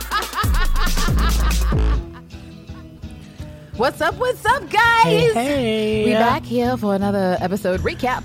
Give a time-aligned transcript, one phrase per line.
[3.75, 4.15] What's up?
[4.15, 5.03] What's up, guys?
[5.03, 6.05] Hey, hey.
[6.05, 8.23] We back here for another episode recap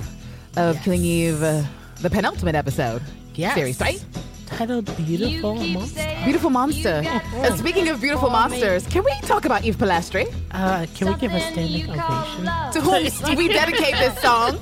[0.56, 1.62] of Killing Eve, uh,
[2.02, 3.01] the penultimate episode.
[3.34, 3.55] Yes.
[3.55, 4.05] Series, right?
[4.46, 6.16] Titled Beautiful Monster.
[6.24, 7.02] Beautiful Monster.
[7.34, 10.32] And speaking of beautiful monsters, can we talk about Eve Polastri?
[10.51, 12.45] Uh, can we give a standing ovation?
[12.73, 14.59] To whom we dedicate this song?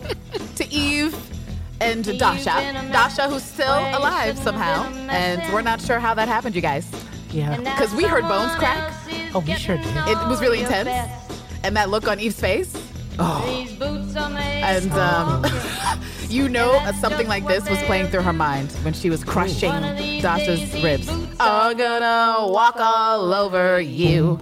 [0.57, 1.15] To Eve
[1.81, 2.73] and Dasha.
[2.93, 4.85] Dasha, who's still alive somehow.
[5.09, 6.89] And we're not sure how that happened, you guys.
[7.35, 7.57] Yeah.
[7.57, 8.93] Because we heard bones crack.
[9.35, 9.87] Oh, we sure did.
[9.87, 11.11] It was really intense.
[11.65, 12.73] And that look on Eve's face.
[13.19, 13.45] Oh.
[13.47, 14.63] These boots are made.
[14.63, 15.45] And um,
[16.29, 19.71] you know something like this was playing through her mind when she was crushing
[20.21, 21.09] Dasha's ribs.
[21.41, 24.41] I'm gonna walk all over you.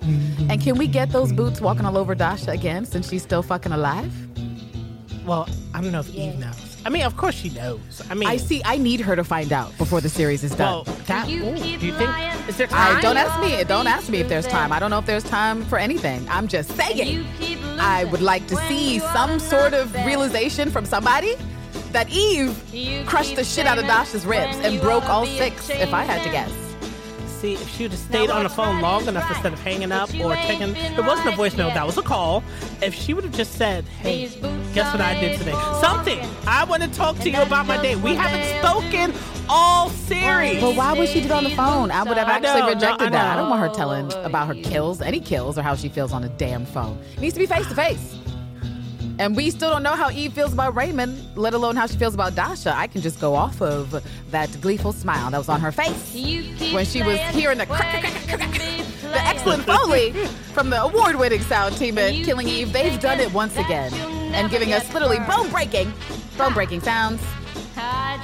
[0.50, 3.72] And can we get those boots walking all over Dasha again since she's still fucking
[3.72, 4.12] alive?
[5.24, 6.61] Well, I don't know if Eve knows.
[6.84, 8.02] I mean, of course she knows.
[8.10, 8.60] I mean, I see.
[8.64, 10.96] I need her to find out before the series is Well, done.
[11.06, 11.28] that.
[11.28, 12.10] ooh, do you think?
[12.48, 12.96] Is there time?
[12.96, 13.62] I don't ask me.
[13.64, 14.72] Don't ask me if there's time.
[14.72, 16.26] I don't know if there's time for anything.
[16.28, 17.24] I'm just saying.
[17.78, 21.34] I would like to see some sort of realization from somebody
[21.92, 22.60] that Eve
[23.06, 26.30] crushed the shit out of Dasha's ribs and broke all six, if I had to
[26.30, 26.50] guess.
[27.42, 30.08] See, if she would have stayed on the phone long enough instead of hanging up
[30.14, 32.44] or taking, it wasn't a voicemail, that was a call.
[32.80, 34.28] If she would have just said, "Hey,
[34.74, 35.58] guess what I did today?
[35.80, 36.20] Something.
[36.46, 37.96] I want to talk to you about my day.
[37.96, 39.12] We haven't spoken
[39.48, 41.90] all series." But why would she do it on the phone?
[41.90, 43.32] I would have actually know, no, rejected I that.
[43.32, 46.22] I don't want her telling about her kills, any kills, or how she feels on
[46.22, 46.96] a damn phone.
[47.16, 48.21] It needs to be face to face.
[49.18, 52.14] And we still don't know how Eve feels about Raymond, let alone how she feels
[52.14, 52.74] about Dasha.
[52.76, 56.14] I can just go off of that gleeful smile that was on her face
[56.72, 60.12] when she was hearing the crack, crack, crack, crack, the excellent Foley
[60.54, 62.72] from the award winning sound team at Killing Eve.
[62.72, 63.92] They've done it once again
[64.34, 65.92] and giving us literally bone breaking,
[66.38, 67.22] bone breaking sounds.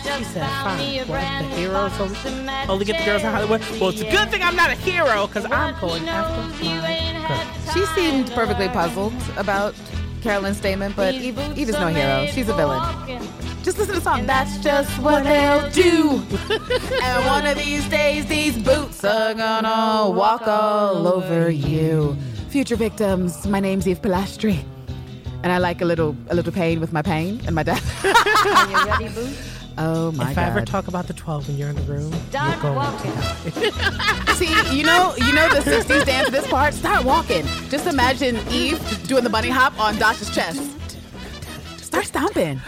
[0.03, 1.21] She said, "Fine, what?
[1.21, 4.56] The heroes only, only get the girls in Hollywood." Well, it's a good thing I'm
[4.56, 7.75] not a hero because I'm going after my girl.
[7.75, 9.75] She seemed perfectly puzzled about
[10.23, 12.27] Carolyn's statement, but Eve, Eve is no hero.
[12.27, 12.81] She's a villain.
[13.62, 14.27] Just listen to the song.
[14.27, 16.23] That's just what they'll do.
[17.03, 22.17] and one of these days, these boots are gonna walk all over you.
[22.49, 24.65] Future victims, my name's Eve Polastri.
[25.43, 27.84] And I like a little a little pain with my pain and my death.
[29.78, 30.09] Are you ready, Boo?
[30.09, 30.43] oh my If god.
[30.44, 34.34] I ever talk about the 12 when you're in the room, you're going to.
[34.34, 36.75] See, you know, you know the '60s dance this part.
[36.75, 37.44] Start walking.
[37.69, 40.62] Just imagine Eve doing the bunny hop on Dasha's chest.
[41.83, 42.61] Start stomping.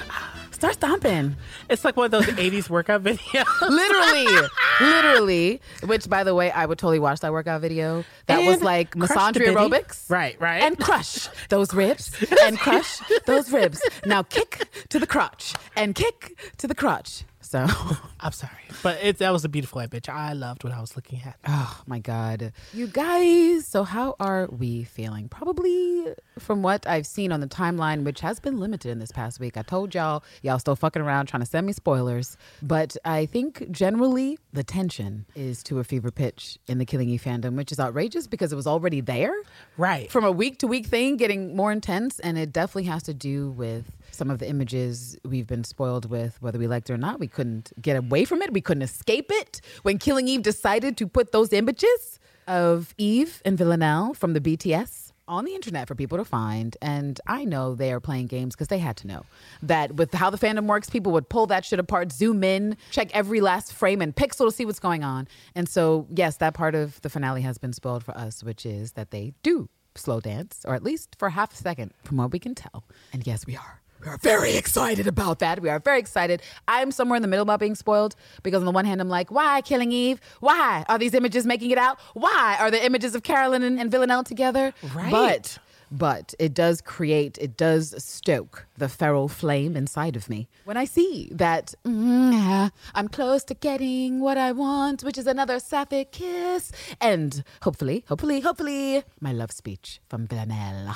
[0.60, 1.36] Start stomping.
[1.70, 3.60] It's like one of those 80s workout videos.
[3.62, 4.48] Literally,
[4.82, 5.60] literally.
[5.84, 8.04] Which, by the way, I would totally watch that workout video.
[8.26, 10.10] That was like misandry aerobics.
[10.10, 10.62] Right, right.
[10.62, 13.80] And crush those ribs and crush those ribs.
[14.04, 17.24] Now kick to the crotch and kick to the crotch.
[17.50, 17.66] So,
[18.20, 18.52] I'm sorry.
[18.80, 20.08] But it, that was a beautiful image.
[20.08, 21.36] I loved what I was looking at.
[21.48, 22.52] oh my God.
[22.72, 25.28] You guys, so how are we feeling?
[25.28, 29.40] Probably from what I've seen on the timeline, which has been limited in this past
[29.40, 29.56] week.
[29.56, 32.36] I told y'all, y'all still fucking around trying to send me spoilers.
[32.62, 37.24] But I think generally the tension is to a fever pitch in the Killing Eve
[37.24, 39.34] fandom, which is outrageous because it was already there.
[39.76, 40.08] Right.
[40.08, 42.20] From a week to week thing getting more intense.
[42.20, 43.86] And it definitely has to do with
[44.20, 47.18] some of the images we've been spoiled with, whether we liked it or not.
[47.18, 48.52] We couldn't get away from it.
[48.52, 49.62] We couldn't escape it.
[49.80, 55.12] When Killing Eve decided to put those images of Eve and Villanelle from the BTS
[55.26, 56.76] on the internet for people to find.
[56.82, 59.22] And I know they are playing games because they had to know
[59.62, 63.08] that with how the fandom works, people would pull that shit apart, zoom in, check
[63.14, 65.28] every last frame and pixel to see what's going on.
[65.54, 68.92] And so, yes, that part of the finale has been spoiled for us, which is
[68.92, 72.38] that they do slow dance, or at least for half a second, from what we
[72.38, 72.84] can tell.
[73.14, 73.79] And yes, we are.
[74.02, 75.60] We are very excited about that.
[75.60, 76.42] We are very excited.
[76.66, 79.30] I'm somewhere in the middle about being spoiled because, on the one hand, I'm like,
[79.30, 80.20] why Killing Eve?
[80.40, 82.00] Why are these images making it out?
[82.14, 84.72] Why are the images of Carolyn and, and Villanelle together?
[84.94, 85.10] Right.
[85.10, 85.58] But
[85.90, 90.48] but it does create, it does stoke the feral flame inside of me.
[90.64, 95.58] When I see that mm, I'm close to getting what I want, which is another
[95.58, 96.70] sapphic kiss,
[97.00, 100.94] and hopefully, hopefully, hopefully, my love speech from Villanelle.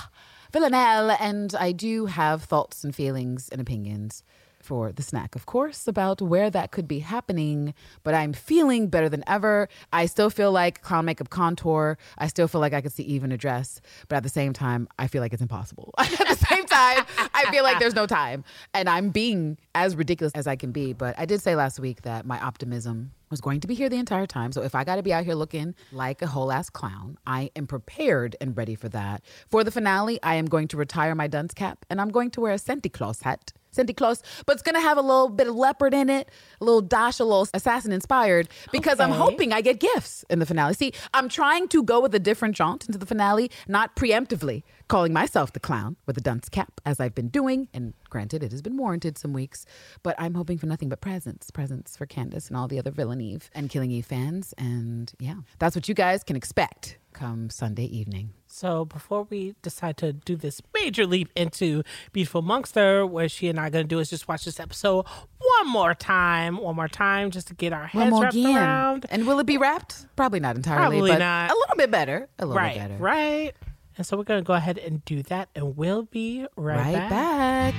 [0.55, 4.23] Villanelle, and I do have thoughts and feelings and opinions
[4.63, 7.75] for the snack, of course, about where that could be happening.
[8.05, 9.69] But I'm feeling better than ever.
[9.93, 11.99] I still feel like clown makeup contour.
[12.19, 13.81] I still feel like I could see even a dress.
[14.07, 15.93] But at the same time, I feel like it's impossible.
[15.99, 17.05] at the same time,
[17.35, 18.45] I feel like there's no time.
[18.73, 20.93] And I'm being as ridiculous as I can be.
[20.93, 23.99] But I did say last week that my optimism was going to be here the
[23.99, 24.53] entire time.
[24.53, 27.51] So if I got to be out here looking like a whole ass clown, I
[27.57, 29.23] am prepared and ready for that.
[29.49, 32.41] For the finale, I am going to retire my dunce cap and I'm going to
[32.41, 33.53] wear a Santa Claus hat.
[33.75, 36.31] Santa Claus, but it's gonna have a little bit of leopard in it,
[36.61, 40.47] a little dash, a little assassin inspired, because I'm hoping I get gifts in the
[40.47, 40.75] finale.
[40.75, 45.13] See, I'm trying to go with a different jaunt into the finale, not preemptively calling
[45.13, 47.69] myself the clown with a dunce cap, as I've been doing.
[47.73, 49.65] And granted, it has been warranted some weeks,
[50.03, 53.49] but I'm hoping for nothing but presents, presents for Candace and all the other Villaneve
[53.55, 54.53] and Killing Eve fans.
[54.59, 58.31] And yeah, that's what you guys can expect come Sunday evening.
[58.49, 61.83] So before we decide to do this major leap into
[62.13, 65.07] Beautiful Monster, what she and I are going to do is just watch this episode
[65.39, 68.57] one more time, one more time, just to get our heads wrapped again.
[68.57, 69.07] around.
[69.11, 70.07] And will it be wrapped?
[70.17, 71.51] Probably not entirely, Probably but not.
[71.51, 72.29] a little bit better.
[72.41, 72.97] A little Right, bit better.
[73.03, 73.53] right.
[73.97, 76.95] And so we're going to go ahead and do that, and we'll be right, Right
[76.95, 77.11] back.
[77.11, 77.75] back.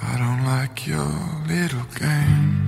[0.00, 1.04] I don't like your
[1.46, 2.64] little game.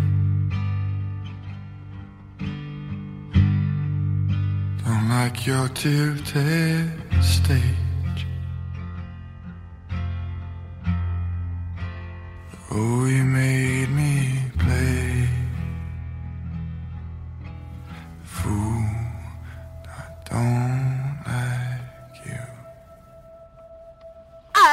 [4.84, 6.90] Don't like your tilted
[7.22, 8.26] stage.
[12.72, 15.28] Oh, you made me play.
[18.22, 18.84] Fool,
[19.86, 20.89] I don't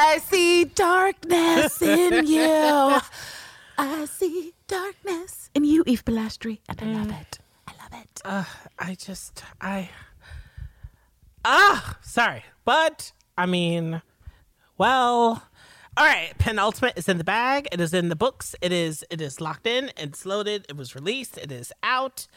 [0.00, 3.00] I see darkness in you.
[3.78, 7.38] I see darkness in you, Eve Polastri, and I love it.
[7.66, 8.20] I love it.
[8.78, 9.90] I just, I,
[11.44, 12.44] ah, sorry.
[12.64, 14.00] But, I mean,
[14.76, 15.42] well,
[15.98, 16.32] all right.
[16.38, 17.66] Penultimate is in the bag.
[17.72, 18.54] It is in the books.
[18.62, 19.90] It is, it is locked in.
[19.96, 20.64] It's loaded.
[20.68, 21.36] It was released.
[21.36, 22.28] It is out.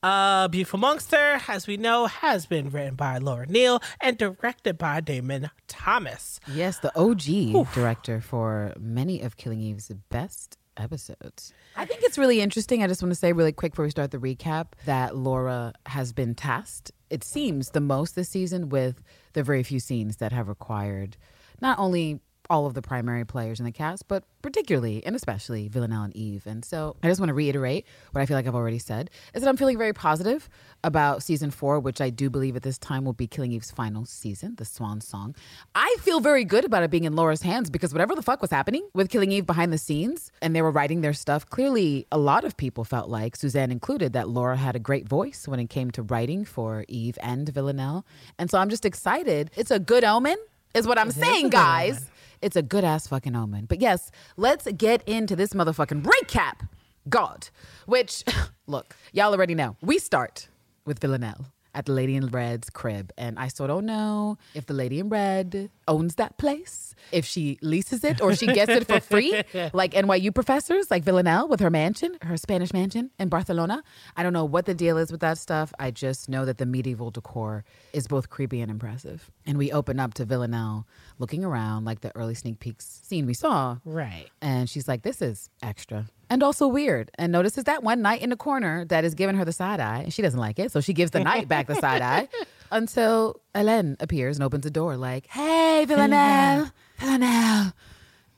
[0.00, 5.00] Uh, Beautiful Monster, as we know, has been written by Laura Neal and directed by
[5.00, 6.38] Damon Thomas.
[6.46, 11.52] Yes, the OG director for many of Killing Eve's best episodes.
[11.76, 12.80] I think it's really interesting.
[12.84, 16.12] I just want to say really quick before we start the recap that Laura has
[16.12, 19.02] been tasked, it seems, the most this season with
[19.32, 21.16] the very few scenes that have required
[21.60, 26.02] not only all of the primary players in the cast, but particularly and especially Villanelle
[26.02, 26.46] and Eve.
[26.46, 29.42] And so I just want to reiterate what I feel like I've already said is
[29.42, 30.48] that I'm feeling very positive
[30.82, 34.04] about season four, which I do believe at this time will be Killing Eve's final
[34.04, 35.34] season, the Swan Song.
[35.74, 38.50] I feel very good about it being in Laura's hands because whatever the fuck was
[38.50, 42.18] happening with Killing Eve behind the scenes and they were writing their stuff, clearly a
[42.18, 45.70] lot of people felt like, Suzanne included, that Laura had a great voice when it
[45.70, 48.04] came to writing for Eve and Villanelle.
[48.38, 49.50] And so I'm just excited.
[49.54, 50.36] It's a good omen,
[50.74, 52.10] is what I'm a saying, guys.
[52.42, 53.66] It's a good ass fucking omen.
[53.66, 56.68] But yes, let's get into this motherfucking recap.
[57.08, 57.48] God,
[57.86, 58.24] which,
[58.66, 59.76] look, y'all already know.
[59.82, 60.48] We start
[60.84, 63.12] with Villanelle at the Lady in Red's crib.
[63.16, 67.58] And I still don't know if the Lady in Red owns that place, if she
[67.62, 71.70] leases it or she gets it for free, like NYU professors, like Villanelle with her
[71.70, 73.82] mansion, her Spanish mansion in Barcelona.
[74.16, 75.72] I don't know what the deal is with that stuff.
[75.78, 79.30] I just know that the medieval decor is both creepy and impressive.
[79.46, 80.86] And we open up to Villanelle
[81.18, 83.78] looking around like the early sneak peeks scene we saw.
[83.84, 84.26] Right.
[84.40, 86.06] And she's like, this is extra.
[86.30, 87.10] And also weird.
[87.18, 90.02] And notices that one knight in the corner that is giving her the side eye.
[90.04, 90.70] And she doesn't like it.
[90.70, 92.28] So she gives the knight back the side eye
[92.70, 97.72] until Hélène appears and opens the door, like, hey, Villanelle, Villanelle.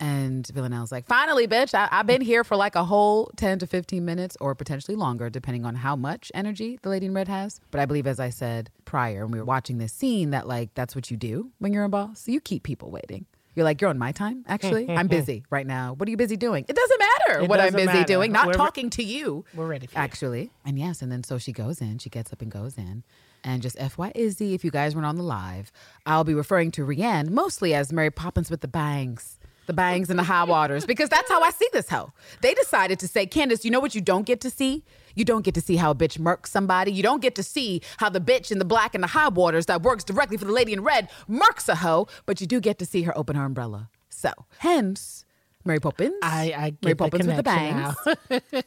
[0.01, 3.67] And Villanelle's like, finally, bitch, I- I've been here for like a whole 10 to
[3.69, 7.61] 15 minutes or potentially longer, depending on how much energy the Lady in Red has.
[7.71, 10.75] But I believe, as I said prior, when we were watching this scene, that like
[10.75, 12.27] that's what you do when you're a boss.
[12.27, 13.27] You keep people waiting.
[13.55, 14.89] You're like, you're on my time, actually.
[14.89, 15.93] I'm busy right now.
[15.95, 16.65] What are you busy doing?
[16.69, 18.05] It doesn't matter It what I'm doesn't busy matter.
[18.13, 19.45] doing, not We're- talking to you.
[19.55, 20.03] We're ready for you.
[20.03, 20.51] Actually.
[20.65, 23.03] And yes, and then so she goes in, she gets up and goes in.
[23.45, 25.73] And just FY Izzy, if you guys weren't on the live,
[26.07, 29.39] I'll be referring to Rhiann mostly as Mary Poppins with the bangs.
[29.67, 32.13] The bangs and the high waters, because that's how I see this hoe.
[32.41, 34.85] They decided to say, Candace, you know what you don't get to see?
[35.15, 36.93] You don't get to see how a bitch murks somebody.
[36.93, 39.67] You don't get to see how the bitch in the black and the high waters
[39.67, 42.79] that works directly for the lady in red murks a hoe, but you do get
[42.79, 43.89] to see her open her umbrella.
[44.09, 45.25] So, hence,
[45.65, 46.15] Mary Poppins.
[46.23, 47.97] I, I Mary get the Poppins with the bangs.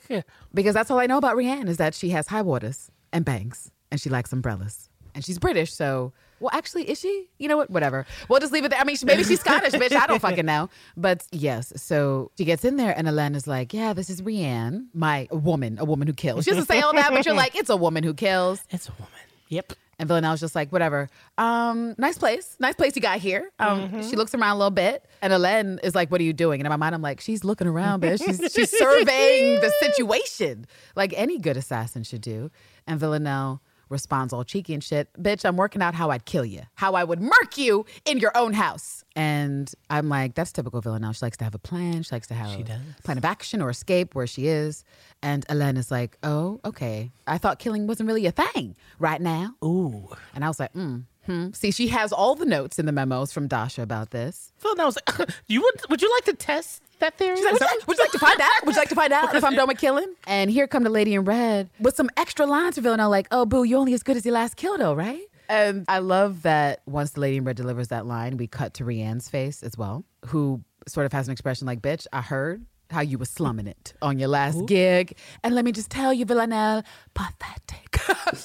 [0.53, 3.71] Because that's all I know about Rihanna is that she has high waters and bangs
[3.91, 4.89] and she likes umbrellas.
[5.13, 7.27] And she's British, so well actually is she?
[7.37, 7.69] You know what?
[7.69, 8.05] Whatever.
[8.29, 8.79] We'll just leave it there.
[8.79, 9.95] I mean maybe she's Scottish, bitch.
[9.95, 10.69] I don't fucking know.
[10.97, 15.27] But yes, so she gets in there and Elena's like, Yeah, this is Rhiann, my
[15.31, 16.45] woman, a woman who kills.
[16.45, 18.61] She doesn't say all that, but you're like, it's a woman who kills.
[18.69, 19.11] it's a woman.
[19.49, 19.73] Yep.
[19.97, 21.07] And Villanelle's just like, whatever.
[21.37, 22.57] Um, nice place.
[22.59, 23.49] Nice place you got here.
[23.59, 25.05] Um, She looks around a little bit.
[25.21, 26.59] And Hélène is like, what are you doing?
[26.59, 28.21] And in my mind, I'm like, she's looking around, bitch.
[28.25, 30.65] She's, she's surveying the situation
[30.97, 32.51] like any good assassin should do.
[32.85, 35.09] And Villanelle responds all cheeky and shit.
[35.21, 38.35] Bitch, I'm working out how I'd kill you, how I would murk you in your
[38.35, 39.03] own house.
[39.15, 41.13] And I'm like, that's typical Villanelle.
[41.13, 42.03] She likes to have a plan.
[42.03, 42.77] She likes to have does.
[42.99, 44.83] a plan of action or escape where she is.
[45.21, 47.11] And Hélène is like, oh, okay.
[47.25, 49.55] I thought killing wasn't really a thing right now.
[49.63, 50.09] Ooh.
[50.33, 51.51] And I was like, mm, hmm.
[51.53, 54.51] See, she has all the notes in the memos from Dasha about this.
[54.59, 57.41] Villanelle was like, you would would you like to test that theory?
[57.43, 58.65] Like, would, you like, would you like to find out?
[58.65, 60.13] Would you like to find out if I'm done with killing?
[60.27, 63.45] And here come the lady in red with some extra lines for Villanelle, like, oh,
[63.45, 65.21] boo, you're only as good as your last kill, though, right?
[65.49, 68.83] And I love that once the lady in red delivers that line, we cut to
[68.83, 73.01] Rhiann's face as well, who sort of has an expression like, bitch, I heard how
[73.01, 75.17] you were slumming it on your last gig.
[75.43, 76.83] And let me just tell you, Villanelle,
[77.13, 77.99] pathetic.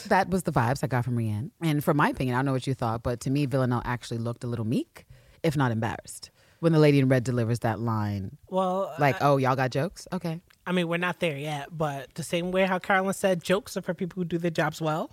[0.09, 1.51] that was the vibes I got from Rhiann.
[1.63, 4.19] And for my opinion, I don't know what you thought, but to me, Villanelle actually
[4.19, 5.07] looked a little meek,
[5.43, 8.37] if not embarrassed, when the lady in red delivers that line.
[8.49, 10.07] Well, Like, oh, y'all got jokes?
[10.13, 10.41] Okay.
[10.67, 13.83] I mean, we're not there yet, but the same way how Carolyn said jokes are
[13.83, 15.11] for people who do their jobs well.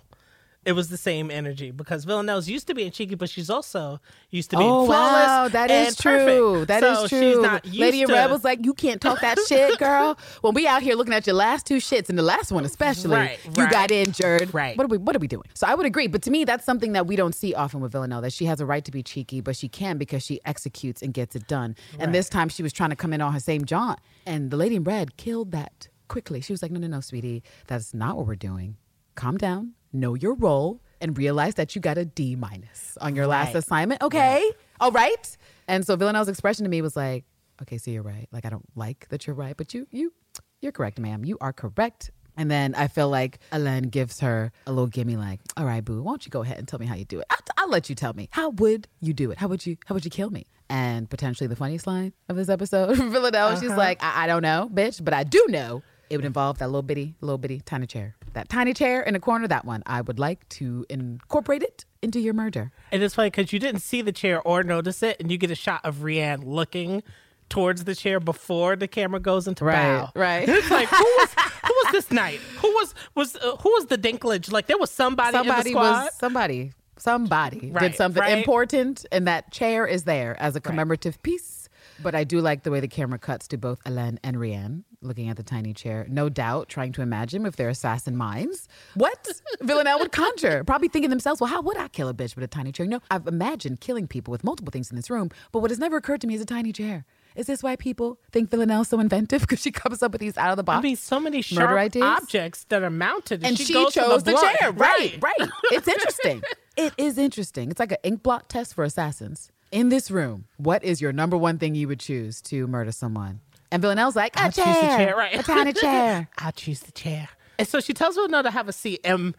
[0.64, 4.50] It was the same energy because Villanelle's used to being cheeky, but she's also used
[4.50, 5.26] to being Oh flawless.
[5.26, 6.66] wow, that is true.
[6.66, 7.20] That is So true.
[7.20, 10.18] She's not used Lady in to, Red was like, "You can't talk that shit, girl."
[10.42, 13.16] When we out here looking at your last two shits, and the last one especially,
[13.16, 13.70] Right, you right.
[13.72, 14.52] got injured.
[14.52, 14.76] Right.
[14.76, 14.98] What are we?
[14.98, 15.44] What are we doing?
[15.54, 17.92] So I would agree, but to me, that's something that we don't see often with
[17.92, 18.20] Villanelle.
[18.20, 21.14] That she has a right to be cheeky, but she can because she executes and
[21.14, 21.76] gets it done.
[21.98, 24.56] And this time, she was trying to come in on her same jaunt, and the
[24.58, 26.40] Lady in Red killed that quickly.
[26.42, 28.76] She was like, "No, no, no, sweetie, that's not what we're doing.
[29.14, 33.28] Calm down, know your role." And realize that you got a D minus on your
[33.28, 33.56] last Right.
[33.56, 34.02] assignment.
[34.02, 34.50] Okay.
[34.80, 35.36] All right.
[35.68, 37.24] And so Villanelle's expression to me was like,
[37.62, 38.28] okay, so you're right.
[38.32, 40.12] Like I don't like that you're right, but you you
[40.60, 41.24] you're correct, ma'am.
[41.24, 42.10] You are correct.
[42.36, 46.02] And then I feel like Hélène gives her a little gimme, like, all right, boo,
[46.02, 47.26] why don't you go ahead and tell me how you do it?
[47.30, 48.28] I'll, I'll let you tell me.
[48.30, 49.38] How would you do it?
[49.38, 50.46] How would you how would you kill me?
[50.70, 53.78] And potentially the funniest line of this episode, Villanelle, she's uh-huh.
[53.78, 56.82] like, I, I don't know, bitch, but I do know it would involve that little
[56.82, 58.14] bitty, little bitty tiny chair.
[58.34, 59.82] That tiny chair in the corner, that one.
[59.86, 62.70] I would like to incorporate it into your murder.
[62.92, 65.50] And it's funny because you didn't see the chair or notice it, and you get
[65.50, 67.02] a shot of Rhiann looking
[67.48, 70.10] towards the chair before the camera goes into bow.
[70.14, 70.46] right.
[70.48, 71.30] It's like who was
[71.64, 72.40] who was this night?
[72.58, 74.52] Who was was uh, who was the Dinklage?
[74.52, 76.04] Like there was somebody, somebody in the squad.
[76.04, 78.38] was somebody somebody Right, did something right.
[78.38, 81.68] important and that chair is there as a commemorative piece
[82.02, 85.28] but i do like the way the camera cuts to both Hélène and Rhiann looking
[85.28, 89.28] at the tiny chair no doubt trying to imagine if they're assassin minds what
[89.60, 92.44] villanelle would conjure probably thinking to themselves well how would i kill a bitch with
[92.44, 95.60] a tiny chair no i've imagined killing people with multiple things in this room but
[95.60, 97.04] what has never occurred to me is a tiny chair
[97.38, 99.42] is this why people think Villanelle's so inventive?
[99.48, 101.70] Because she comes up with these out of the box I mean, so many sharp
[101.70, 102.02] ideas?
[102.04, 104.58] objects that are mounted, and, and she, she, goes chose the, blunt.
[104.58, 104.72] chair.
[104.72, 105.48] Right, right.
[105.70, 106.42] It's interesting.
[106.76, 107.70] it is interesting.
[107.70, 109.52] It's like an ink blot test for assassins.
[109.70, 113.40] In this room, what is your number one thing you would choose to murder someone?
[113.70, 115.38] And Villanelle's like, a I'll chair, choose the chair, right?
[115.38, 116.28] a tiny chair.
[116.38, 117.28] I'll choose the chair.
[117.58, 119.00] And so she tells Villanelle to have a seat.
[119.04, 119.34] And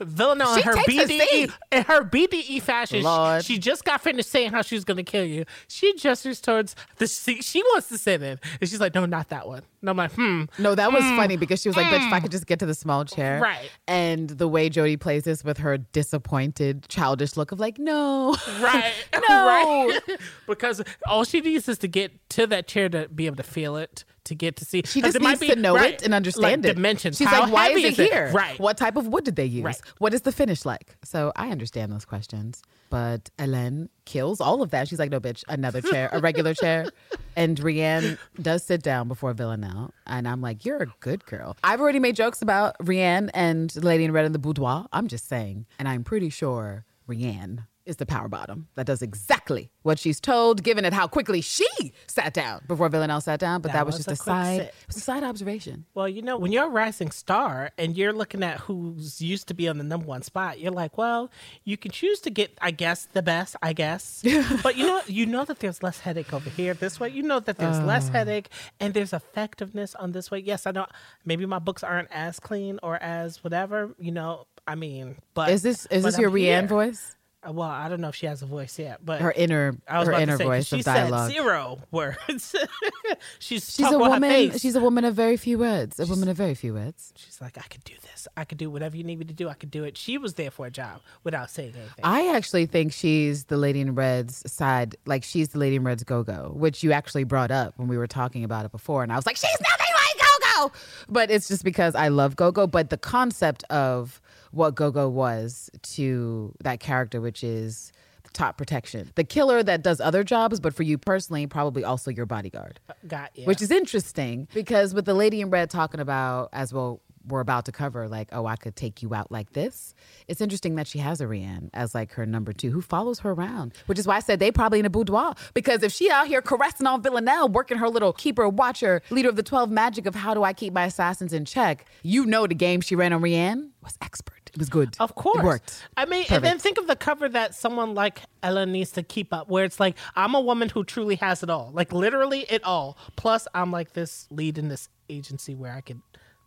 [0.00, 3.44] Villanelle She her BDE in her BDE fashion, she, Lord.
[3.44, 5.44] she just got finished saying how she was going to kill you.
[5.68, 9.28] She gestures towards the seat she wants to sit in, and she's like, "No, not
[9.28, 12.06] that one." And I'm like, "Hmm." No, that was funny because she was like, bitch,
[12.06, 13.40] if I could just get to the small chair.
[13.40, 13.70] Right.
[13.86, 18.34] And the way Jodie plays this with her disappointed, childish look of like, no.
[18.60, 18.92] Right.
[19.28, 19.46] No.
[19.46, 20.00] right.
[20.46, 23.76] because all she needs is to get to that chair to be able to feel
[23.76, 24.82] it, to get to see.
[24.84, 26.74] She just needs be- to know right, it and understand like it.
[26.74, 27.16] Dimensions.
[27.18, 28.30] She's How like, why is it here?
[28.32, 28.58] Right.
[28.58, 29.64] What type of wood did they use?
[29.64, 29.80] Right.
[29.98, 30.96] What is the finish like?
[31.04, 32.62] So I understand those questions.
[32.90, 34.88] But Hélène kills all of that.
[34.88, 36.86] She's like, no, bitch, another chair, a regular chair.
[37.36, 39.92] And Rhiann does sit down before Villanelle.
[40.06, 41.56] And I'm like, you're a good girl.
[41.64, 44.86] I've already made jokes about Rhiann and the Lady in Red in the boudoir.
[44.92, 45.66] I'm just saying.
[45.80, 50.62] And I'm pretty sure Rhiann is the power bottom that does exactly what she's told,
[50.62, 51.66] given it how quickly she
[52.06, 53.60] sat down before Villanelle sat down.
[53.60, 54.66] But that, That was, was just a, a side, sit.
[54.68, 55.84] it was a side observation.
[55.94, 59.54] Well, you know, when you're a rising star and you're looking at who's used to
[59.54, 61.30] be on the number one spot, you're like, well,
[61.64, 64.24] you can choose to get, I guess, the best, I guess.
[64.62, 67.10] but you know, you know that there's less headache over here this way.
[67.10, 68.12] You know that there's less uh.
[68.12, 68.48] headache
[68.80, 70.38] and there's effectiveness on this way.
[70.38, 70.86] Yes, I know
[71.24, 74.46] maybe my books aren't as clean or as whatever, you know.
[74.66, 77.16] I mean, but Is this is this your Rhiann voice?
[77.46, 80.12] Uh, Well, I don't know if she has a voice yet, but Her inner her
[80.12, 81.30] inner say, voice of dialogue.
[81.30, 82.54] zero words.
[83.38, 84.22] she's She's a woman.
[84.22, 84.60] face.
[84.60, 85.98] She's a woman of very few words.
[86.00, 87.12] A woman of very few words.
[87.16, 88.26] She's like, I could do this.
[88.36, 89.48] I could do whatever you need me to do.
[89.48, 89.96] I could do it.
[89.96, 92.04] She was there for a job without saying anything.
[92.04, 94.96] I actually think she's the Lady in Red's side.
[95.06, 98.06] Like she's the Lady in Red's Gogo, which you actually brought up when we were
[98.06, 100.26] talking about it before, and I was like, she's nothing like
[100.62, 100.72] Gogo.
[101.08, 102.66] But it's just because I love Gogo.
[102.66, 104.20] But the concept of
[104.54, 107.92] what Gogo was to that character, which is
[108.22, 109.10] the top protection.
[109.14, 112.80] The killer that does other jobs, but for you personally, probably also your bodyguard.
[112.88, 113.44] Uh, got you.
[113.44, 117.64] Which is interesting because with the lady in red talking about, as well, we're about
[117.64, 119.94] to cover, like, oh, I could take you out like this.
[120.28, 123.30] It's interesting that she has a Rhiann as like her number two who follows her
[123.30, 125.34] around, which is why I said they probably in a boudoir.
[125.54, 129.36] Because if she out here caressing on Villanelle, working her little keeper, watcher, leader of
[129.36, 132.54] the 12 magic of how do I keep my assassins in check, you know the
[132.54, 134.43] game she ran on Rhiann was expert.
[134.54, 134.96] It was good.
[135.00, 135.38] Of course.
[135.38, 135.88] It worked.
[135.96, 139.34] I mean, and then think of the cover that someone like Ella needs to keep
[139.34, 141.70] up, where it's like, I'm a woman who truly has it all.
[141.72, 142.96] Like, literally it all.
[143.16, 146.00] Plus, I'm like this lead in this agency where I could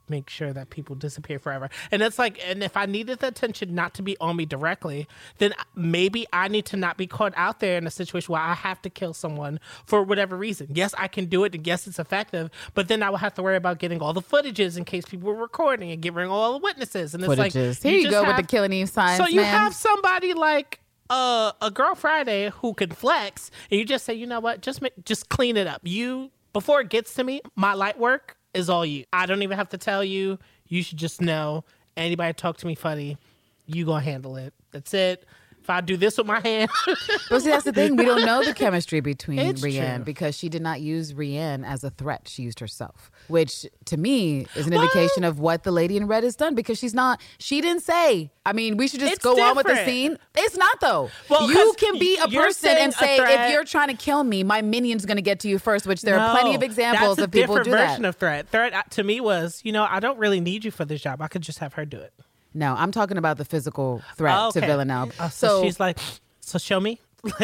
[0.09, 1.69] make sure that people disappear forever.
[1.91, 5.07] And it's like, and if I needed the attention not to be on me directly,
[5.37, 8.53] then maybe I need to not be caught out there in a situation where I
[8.53, 10.67] have to kill someone for whatever reason.
[10.73, 13.43] Yes, I can do it, and yes, it's effective, but then I will have to
[13.43, 16.59] worry about getting all the footages in case people were recording and getting all the
[16.59, 17.13] witnesses.
[17.13, 17.83] And it's like, Footages.
[17.83, 19.45] Here you, just go with the Killing Eve signs, so you man.
[19.45, 24.27] have somebody like uh, a girl Friday who can flex, and you just say, you
[24.27, 25.81] know what, just make, just clean it up.
[25.83, 29.05] You before it gets to me, my light work is all you.
[29.13, 30.39] I don't even have to tell you.
[30.67, 31.63] You should just know.
[31.95, 33.17] Anybody talk to me funny,
[33.65, 34.53] you gonna handle it.
[34.71, 35.25] That's it.
[35.67, 36.71] If I do this with my hand,
[37.29, 37.97] But see, that's the thing.
[37.97, 40.05] We don't know the chemistry between It's Rhiann true.
[40.05, 42.29] because she did not use Rhiann as a threat.
[42.29, 46.23] She used herself, which to me is an indication of what the lady in red
[46.23, 49.37] has done because she's not, she didn't say, I mean, we should just It's go
[49.43, 50.17] on with the scene.
[50.37, 51.09] It's not though.
[51.29, 54.61] Well, you can be a person and say, if you're trying to kill me, my
[54.61, 57.55] minion's going to get to you first, which there are plenty of examples of people
[57.57, 58.07] different do version that.
[58.07, 58.47] of threat.
[58.47, 61.21] Threat uh, to me was, you know, I don't really need you for this job.
[61.21, 62.13] I could just have her do it.
[62.57, 64.59] No, I'm talking about the physical threat Oh, to.
[64.61, 65.11] Villanelle.
[65.19, 65.99] Uh, so, she's like,
[66.41, 66.99] so show me.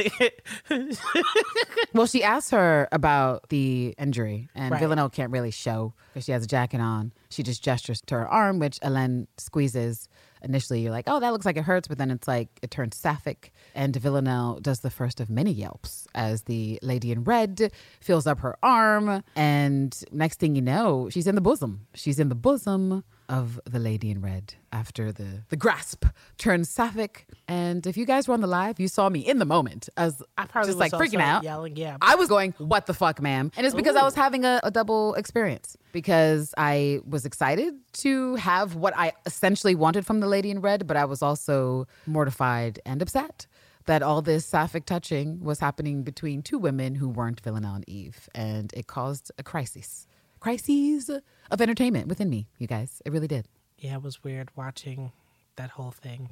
[1.93, 4.79] Well, she asks her about the injury, and Right.
[4.79, 7.11] Villanelle can't really show because she has a jacket on.
[7.29, 10.09] She just gestures to her arm, which Hélène squeezes.
[10.41, 12.97] Initially, you're like, oh, that looks like it hurts, but then it's like it turns
[12.97, 13.53] sapphic.
[13.75, 18.39] And Villanelle does the first of many yelps as the lady in red fills up
[18.39, 19.23] her arm.
[19.35, 21.85] And next thing you know, she's in the bosom.
[21.93, 26.05] She's in the bosom of the lady in red after the, the grasp
[26.37, 27.27] turns sapphic.
[27.47, 30.21] And if you guys were on the live, you saw me in the moment as
[30.37, 31.43] I probably just was like freaking out.
[31.43, 31.97] yelling, yeah.
[32.01, 33.51] I was going, what the fuck, ma'am?
[33.55, 38.35] And it's because I was having a, a double experience because I was excited to
[38.35, 42.79] have what I essentially wanted from the lady in red, but I was also mortified
[42.85, 43.47] and upset
[43.85, 48.29] that all this sapphic touching was happening between two women who weren't Villanelle and Eve.
[48.33, 50.07] And it caused a crisis.
[50.47, 51.09] Crises
[51.51, 53.01] of entertainment within me, you guys.
[53.05, 53.47] It really did.
[53.77, 55.13] yeah, it was weird watching
[55.55, 56.31] that whole thing.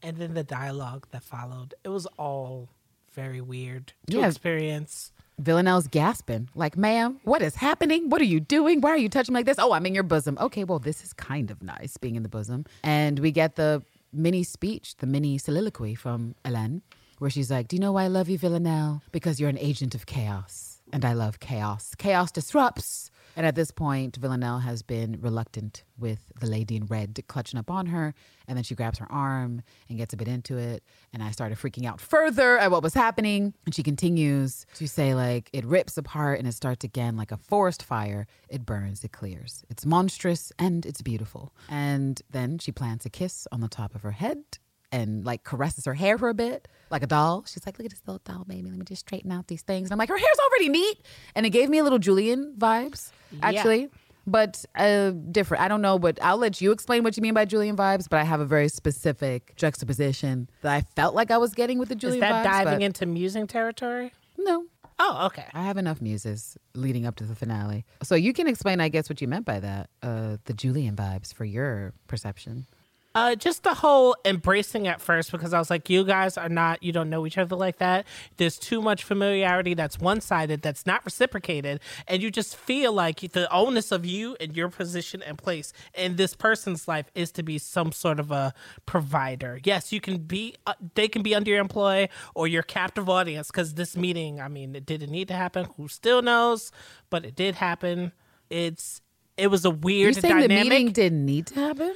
[0.00, 1.74] And then the dialogue that followed.
[1.82, 2.68] It was all
[3.12, 4.28] very weird to Yeah.
[4.28, 5.10] experience.
[5.40, 8.10] Villanelle's gasping, like, ma'am, what is happening?
[8.10, 8.80] What are you doing?
[8.80, 9.58] Why are you touching me like this?
[9.58, 10.38] Oh, I'm in your bosom.
[10.40, 12.64] Okay, well, this is kind of nice being in the bosom.
[12.84, 16.82] And we get the mini speech, the mini soliloquy from Hélène,
[17.18, 19.02] where she's like, Do you know why I love you, Villanelle?
[19.10, 20.80] Because you're an agent of chaos.
[20.92, 21.96] And I love chaos.
[21.98, 23.10] Chaos disrupts.
[23.38, 27.70] And at this point, Villanelle has been reluctant with the lady in red clutching up
[27.70, 28.12] on her.
[28.48, 30.82] And then she grabs her arm and gets a bit into it.
[31.12, 33.54] And I started freaking out further at what was happening.
[33.64, 37.36] And she continues to say, like, it rips apart and it starts again like a
[37.36, 38.26] forest fire.
[38.48, 39.64] It burns, it clears.
[39.70, 41.54] It's monstrous and it's beautiful.
[41.68, 44.58] And then she plants a kiss on the top of her head
[44.92, 47.44] and like caresses her hair for a bit, like a doll.
[47.46, 48.70] She's like, look at this little doll, baby.
[48.70, 49.88] Let me just straighten out these things.
[49.88, 50.98] And I'm like, her hair's already neat.
[51.34, 53.10] And it gave me a little Julian vibes,
[53.42, 53.88] actually.
[54.26, 55.62] But uh, different.
[55.62, 58.08] I don't know, but I'll let you explain what you mean by Julian vibes.
[58.10, 61.88] But I have a very specific juxtaposition that I felt like I was getting with
[61.88, 62.22] the Julian.
[62.22, 62.64] Is that vibes.
[62.64, 64.12] diving into musing territory?
[64.36, 64.66] No,
[65.00, 65.46] Oh, okay.
[65.54, 67.84] I have enough muses leading up to the finale.
[68.02, 71.32] So you can explain, I guess, what you meant by that, uh, the Julian vibes
[71.32, 72.66] for your perception.
[73.14, 76.82] Uh, just the whole embracing at first because I was like, you guys are not,
[76.82, 78.06] you don't know each other like that.
[78.36, 81.80] There's too much familiarity that's one sided, that's not reciprocated.
[82.06, 86.16] And you just feel like the onus of you and your position and place in
[86.16, 88.52] this person's life is to be some sort of a
[88.86, 89.58] provider.
[89.64, 93.48] Yes, you can be, uh, they can be under your employ or your captive audience
[93.48, 95.66] because this meeting, I mean, it didn't need to happen.
[95.76, 96.70] Who still knows?
[97.10, 98.12] But it did happen.
[98.50, 99.00] It's,
[99.36, 100.48] it was a weird You're saying dynamic.
[100.64, 101.94] the meeting didn't need to happen?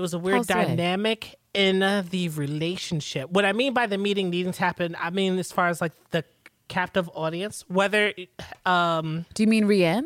[0.00, 0.54] It was a weird How so?
[0.54, 3.28] dynamic in uh, the relationship.
[3.28, 5.92] What I mean by the meeting needing to happen, I mean as far as like
[6.10, 6.24] the
[6.70, 7.64] captive audience.
[7.68, 8.14] Whether
[8.64, 10.04] um, Do you mean Rhiann?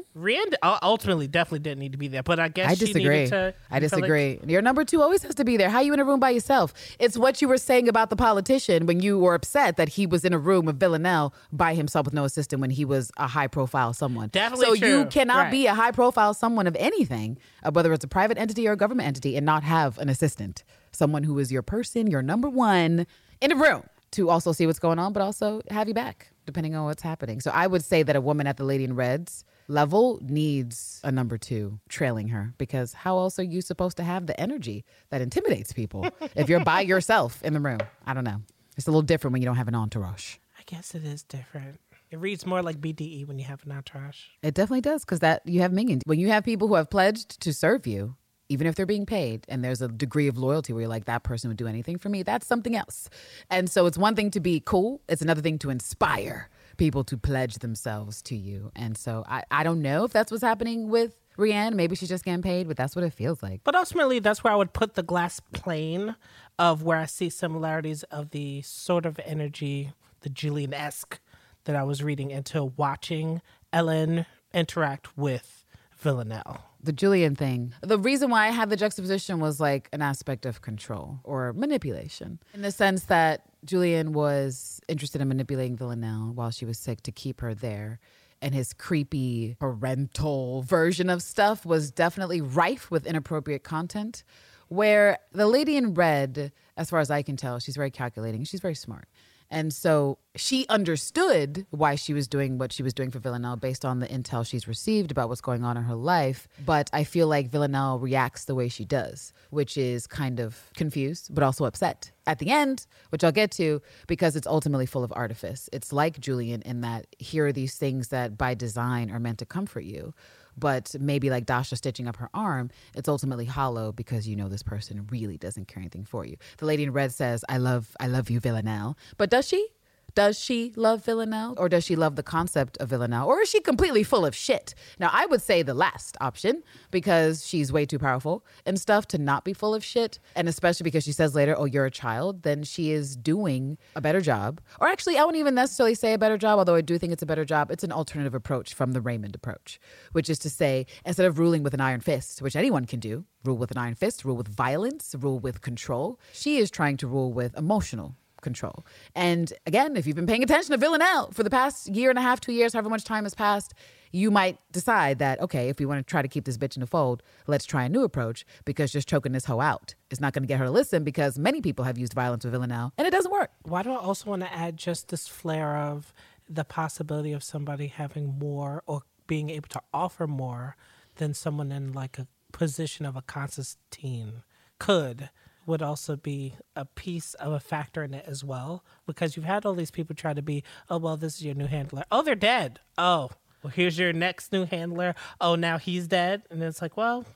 [0.62, 3.02] Uh, ultimately definitely didn't need to be there, but I guess I she disagree.
[3.16, 3.54] needed to.
[3.70, 4.40] I feel like- disagree.
[4.46, 5.70] Your number two always has to be there.
[5.70, 6.74] How are you in a room by yourself?
[6.98, 10.24] It's what you were saying about the politician when you were upset that he was
[10.24, 13.46] in a room with Villanelle by himself with no assistant when he was a high
[13.46, 14.30] profile someone.
[14.30, 15.50] Definitely So you cannot Right.
[15.52, 18.76] be a high profile someone of anything, uh, whether it's a private entity or a
[18.76, 23.06] government entity, and not have an assistant, someone who is your person, your number one
[23.40, 26.74] in a room to also see what's going on, but also have you back depending
[26.74, 27.40] on what's happening.
[27.40, 31.10] So I would say that a woman at the Lady in Reds level needs a
[31.10, 35.20] number two trailing her because how else are you supposed to have the energy that
[35.20, 37.80] intimidates people if you're by yourself in the room?
[38.06, 38.42] I don't know.
[38.76, 40.36] It's a little different when you don't have an entourage.
[40.58, 41.80] I guess it is different.
[42.10, 44.18] It reads more like BDE when you have an entourage.
[44.42, 46.02] It definitely does because that you have minions.
[46.06, 48.16] When you have people who have pledged to serve you,
[48.54, 51.24] even if they're being paid, and there's a degree of loyalty where you're like, that
[51.24, 53.10] person would do anything for me, that's something else.
[53.50, 57.16] And so it's one thing to be cool, it's another thing to inspire people to
[57.18, 58.70] pledge themselves to you.
[58.74, 61.74] And so I, I don't know if that's what's happening with Rhiann.
[61.74, 63.60] Maybe she's just getting paid, but that's what it feels like.
[63.64, 66.16] But ultimately, that's where I would put the glass plane
[66.58, 71.20] of where I see similarities of the sort of energy, the Julian esque
[71.64, 75.64] that I was reading into watching Hélène interact with
[75.96, 76.73] Villanelle.
[76.84, 77.72] The Julian thing.
[77.82, 82.38] The reason why I had the juxtaposition was like an aspect of control or manipulation
[82.52, 87.12] in the sense that Julian was interested in manipulating Villanelle while she was sick to
[87.12, 87.98] keep her there.
[88.42, 94.22] And his creepy parental version of stuff was definitely rife with inappropriate content.
[94.68, 98.44] Where the lady in red, as far as I can tell, she's very calculating.
[98.44, 99.08] She's very smart.
[99.54, 103.84] And so she understood why she was doing what she was doing for Villanelle based
[103.84, 106.48] on the intel she's received about what's going on in her life.
[106.66, 111.32] But I feel like Villanelle reacts the way she does, which is kind of confused,
[111.32, 115.12] but also upset at the end, which I'll get to because it's ultimately full of
[115.14, 115.70] artifice.
[115.72, 119.46] It's like Julian in that here are these things that by design are meant to
[119.46, 120.14] comfort you.
[120.56, 124.62] But maybe like Dasha stitching up her arm, it's ultimately hollow because you know this
[124.62, 126.36] person really doesn't care anything for you.
[126.58, 128.96] The lady in red says, I love I love you, Villanelle.
[129.16, 129.68] But does she?
[130.14, 133.60] Does she love Villanelle or does she love the concept of Villanelle or is she
[133.60, 134.72] completely full of shit?
[135.00, 139.18] Now, I would say the last option because she's way too powerful and stuff to
[139.18, 140.20] not be full of shit.
[140.36, 144.00] And especially because she says later, oh, you're a child, then she is doing a
[144.00, 144.60] better job.
[144.80, 147.22] Or actually, I wouldn't even necessarily say a better job, although I do think it's
[147.22, 147.72] a better job.
[147.72, 149.80] It's an alternative approach from the Raymond approach,
[150.12, 153.24] which is to say, instead of ruling with an iron fist, which anyone can do,
[153.44, 157.08] rule with an iron fist, rule with violence, rule with control, she is trying to
[157.08, 158.14] rule with emotional
[158.44, 158.86] control.
[159.16, 162.22] And again, if you've been paying attention to Villanelle for the past year and a
[162.22, 163.74] half, two years, however much time has passed,
[164.12, 166.80] you might decide that, okay, if we want to try to keep this bitch in
[166.80, 170.32] the fold, let's try a new approach because just choking this hoe out is not
[170.32, 173.08] going to get her to listen because many people have used violence with Villanelle and
[173.08, 173.50] it doesn't work.
[173.64, 176.14] Why do I also want to add just this flair of
[176.48, 180.76] the possibility of somebody having more or being able to offer more
[181.16, 184.44] than someone in like a position of a Constantine
[184.78, 185.30] could
[185.66, 189.64] would also be a piece of a factor in it as well because you've had
[189.64, 192.34] all these people try to be oh well this is your new handler oh they're
[192.34, 193.30] dead oh
[193.62, 197.24] well here's your next new handler oh now he's dead and it's like well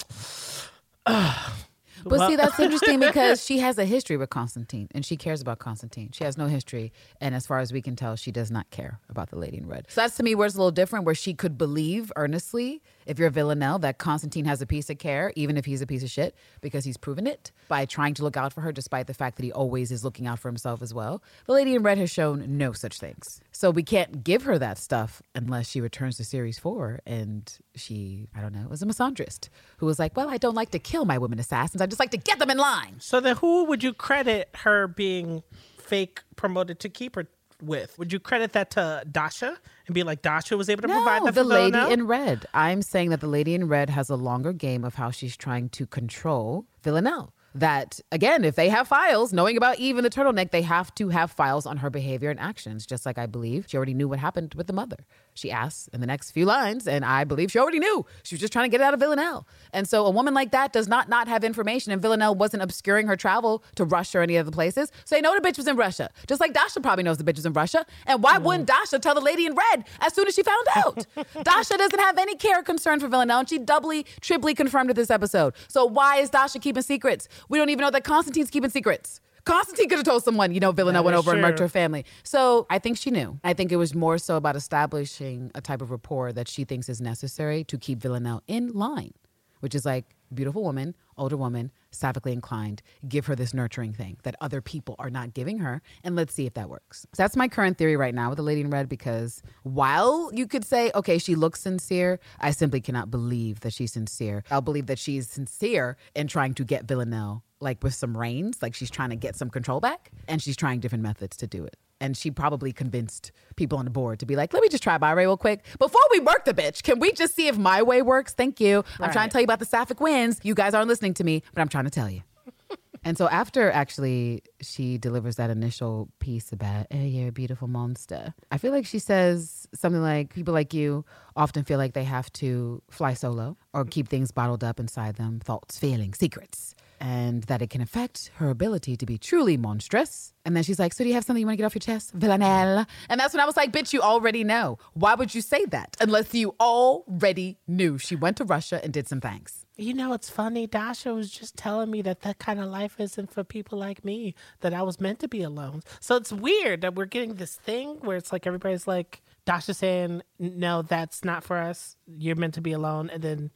[2.05, 5.41] But Well- see, that's interesting because she has a history with Constantine and she cares
[5.41, 6.11] about Constantine.
[6.13, 6.93] She has no history.
[7.21, 9.67] And as far as we can tell, she does not care about the lady in
[9.67, 9.87] red.
[9.89, 13.19] So that's to me where it's a little different, where she could believe earnestly, if
[13.19, 16.03] you're a Villanelle, that Constantine has a piece of care, even if he's a piece
[16.03, 19.15] of shit, because he's proven it by trying to look out for her, despite the
[19.15, 21.23] fact that he always is looking out for himself as well.
[21.47, 23.41] The lady in red has shown no such things.
[23.51, 28.29] So we can't give her that stuff unless she returns to series four and she,
[28.37, 31.07] I don't know, was a misandrist who was like, well, I don't like to kill
[31.07, 31.81] my women assassins.
[31.81, 32.97] I just like to get them in line.
[32.99, 35.43] So then, who would you credit her being
[35.79, 37.27] fake promoted to keep her
[37.63, 37.99] with?
[37.99, 41.27] Would you credit that to Dasha and be like Dasha was able to provide No,
[41.27, 42.47] that the lady in red.
[42.55, 45.69] I'm saying that the lady in red has a longer game of how she's trying
[45.71, 47.33] to control Villanelle.
[47.55, 51.09] That again, if they have files, knowing about Eve and the turtleneck, they have to
[51.09, 52.87] have files on her behavior and actions.
[52.87, 54.99] Just like I believe she already knew what happened with the mother.
[55.39, 58.05] She asks in the next few lines, and I believe she already knew.
[58.25, 59.47] She was just trying to get it out of Villanelle.
[59.73, 63.07] And so a woman like that does not not have information, and Villanelle wasn't obscuring
[63.07, 64.91] her travel to Russia or any other places.
[65.05, 66.11] So they know the bitch was in Russia.
[66.27, 67.87] Just like Dasha probably knows the bitch was in Russia.
[68.07, 71.07] And why wouldn't Dasha tell the lady in red as soon as she found out?
[71.45, 74.95] Dasha doesn't have any care or concern for Villanelle, and she doubly, triply confirmed it
[74.95, 75.55] this episode.
[75.69, 77.29] So why is Dasha keeping secrets?
[77.49, 79.21] We don't even know that Constantine's keeping secrets.
[79.45, 82.05] Constantine could have told someone, you know, Villanelle went over and murdered her family.
[82.23, 83.39] So I think she knew.
[83.45, 86.89] I think it was more so about establishing a type of rapport that she thinks
[86.89, 89.15] is necessary to keep Villanelle in line,
[89.61, 94.35] which is like, beautiful woman, older woman, savagely inclined, give her this nurturing thing that
[94.41, 95.83] other people are not giving her.
[96.05, 97.07] And let's see if that works.
[97.13, 100.47] So that's my current theory right now with the lady in red because while you
[100.47, 104.45] could say, okay, she looks sincere, I simply cannot believe that she's sincere.
[104.51, 108.75] I'll believe that she's sincere in trying to get Villanelle like with some reins, like
[108.75, 111.77] she's trying to get some control back and she's trying different methods to do it.
[112.01, 114.97] And she probably convinced people on the board to be like, let me just try
[114.99, 115.65] my way real quick.
[115.79, 118.33] Before we work the bitch, can we just see if my way works?
[118.35, 118.85] Thank you.
[119.01, 120.41] I'm trying to tell you about the Sapphic winds.
[120.43, 122.23] You guys aren't listening to me, but I'm trying to tell you.
[123.05, 128.35] and so after actually she delivers that initial piece about, oh, you're a beautiful monster,
[128.53, 131.05] I feel like she says something like, people like you
[131.37, 135.41] often feel like they have to fly solo or keep things bottled up inside them,
[135.41, 136.75] thoughts, feelings, secrets.
[137.01, 140.33] And that it can affect her ability to be truly monstrous.
[140.45, 141.81] And then she's like, So, do you have something you want to get off your
[141.81, 142.13] chest?
[142.13, 142.87] Villanelle.
[143.09, 144.79] And that's when I was like, Bitch, you already know.
[144.95, 145.97] Why would you say that?
[146.01, 149.65] Unless you already knew she went to Russia and did some things.
[149.81, 150.67] You know, it's funny.
[150.67, 154.35] Dasha was just telling me that that kind of life isn't for people like me,
[154.61, 155.83] that I was meant to be alone.
[156.01, 160.23] So it's weird that we're getting this thing where it's like everybody's like, Dasha saying,
[160.41, 161.97] no, that's not for us.
[162.09, 163.09] You're meant to be alone.
[163.09, 163.51] And then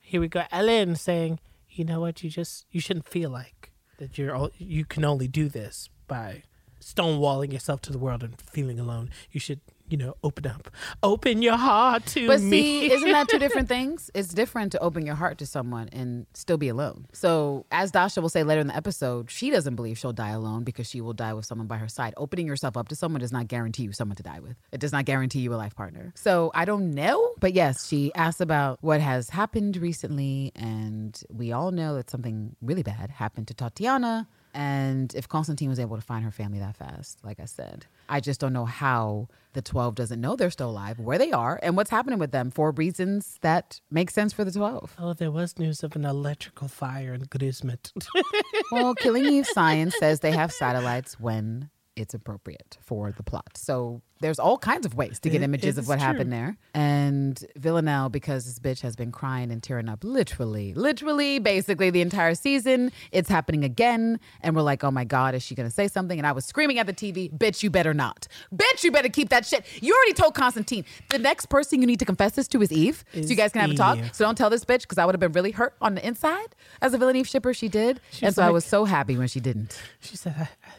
[0.00, 1.38] here we go, Hélène saying,
[1.78, 2.22] you know what?
[2.22, 6.42] You just, you shouldn't feel like that you're, all, you can only do this by
[6.80, 9.10] stonewalling yourself to the world and feeling alone.
[9.30, 9.60] You should,
[9.90, 10.70] you know, open up,
[11.02, 12.50] open your heart to But me.
[12.50, 14.10] see, isn't that two different things?
[14.14, 17.06] It's different to open your heart to someone and still be alone.
[17.12, 20.64] So, as Dasha will say later in the episode, she doesn't believe she'll die alone
[20.64, 22.14] because she will die with someone by her side.
[22.16, 24.56] Opening yourself up to someone does not guarantee you someone to die with.
[24.72, 26.12] It does not guarantee you a life partner.
[26.16, 27.34] So, I don't know.
[27.40, 30.52] But yes, she asked about what has happened recently.
[30.54, 34.28] And we all know that something really bad happened to Tatiana.
[34.54, 38.20] And if Constantine was able to find her family that fast, like I said, I
[38.20, 41.76] just don't know how the 12 doesn't know they're still alive, where they are, and
[41.76, 44.94] what's happening with them for reasons that make sense for the 12.
[44.98, 47.92] Oh, there was news of an electrical fire in Grismet.
[48.70, 53.50] Well, Killing Eve Science says they have satellites when it's appropriate for the plot.
[53.56, 56.06] So there's all kinds of ways to get It- images of what true.
[56.06, 56.56] happened there.
[56.74, 62.00] And Villanelle, because this bitch has been crying and tearing up literally, literally, basically the
[62.00, 64.18] entire season, it's happening again.
[64.40, 66.18] And we're like, oh my God, is she going to say something?
[66.18, 68.26] And I was screaming at the TV, bitch, you better not.
[68.54, 69.64] Bitch, you better keep that shit.
[69.82, 70.84] You already told Constantine.
[71.10, 73.04] The next person you need to confess this to is Eve.
[73.12, 73.98] so you guys can have a talk.
[74.12, 76.54] So don't tell this bitch because I would have been really hurt on the inside
[76.82, 77.54] as a Villaneve shipper.
[77.54, 77.88] She did.
[77.98, 79.80] and She's so I was so happy when she didn't.
[80.00, 80.70] she said, I, I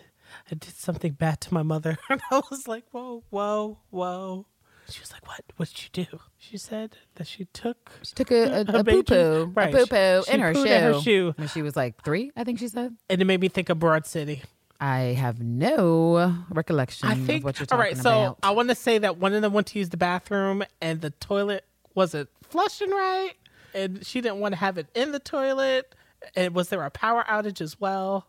[0.55, 1.97] did something bad to my mother.
[2.09, 4.45] And I was like, whoa, whoa, whoa.
[4.89, 5.41] She was like, what?
[5.57, 6.19] What'd you do?
[6.37, 7.91] She said that she took.
[8.03, 9.71] She took a, a, A a poo poo, right.
[9.73, 10.63] a poo poo She in her shoe.
[10.65, 11.33] in her shoe.
[11.37, 12.31] when she was like three.
[12.35, 12.95] I think she said.
[13.09, 14.41] And it made me think of Broad City.
[14.81, 17.43] I have no recollection I of think.
[17.45, 18.39] what you're all talking right, so about.
[18.41, 21.09] I want to say that one of them went to use the bathroom and the
[21.11, 23.33] toilet wasn't flushing right.
[23.75, 25.93] And she didn't want to have it in the toilet.
[26.35, 28.27] And was there a power outage as well?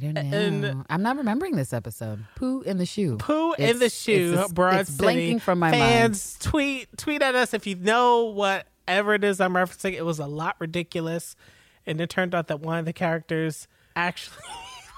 [0.00, 0.84] I don't and- know.
[0.88, 2.24] I'm not remembering this episode.
[2.36, 3.16] Poo in the shoe.
[3.16, 5.80] Poo in the shoe, It's, Broad it's blanking from my mind.
[5.82, 9.94] Fans, tweet tweet at us if you know whatever it is I'm referencing.
[9.94, 11.34] It was a lot ridiculous,
[11.86, 14.36] and it turned out that one of the characters actually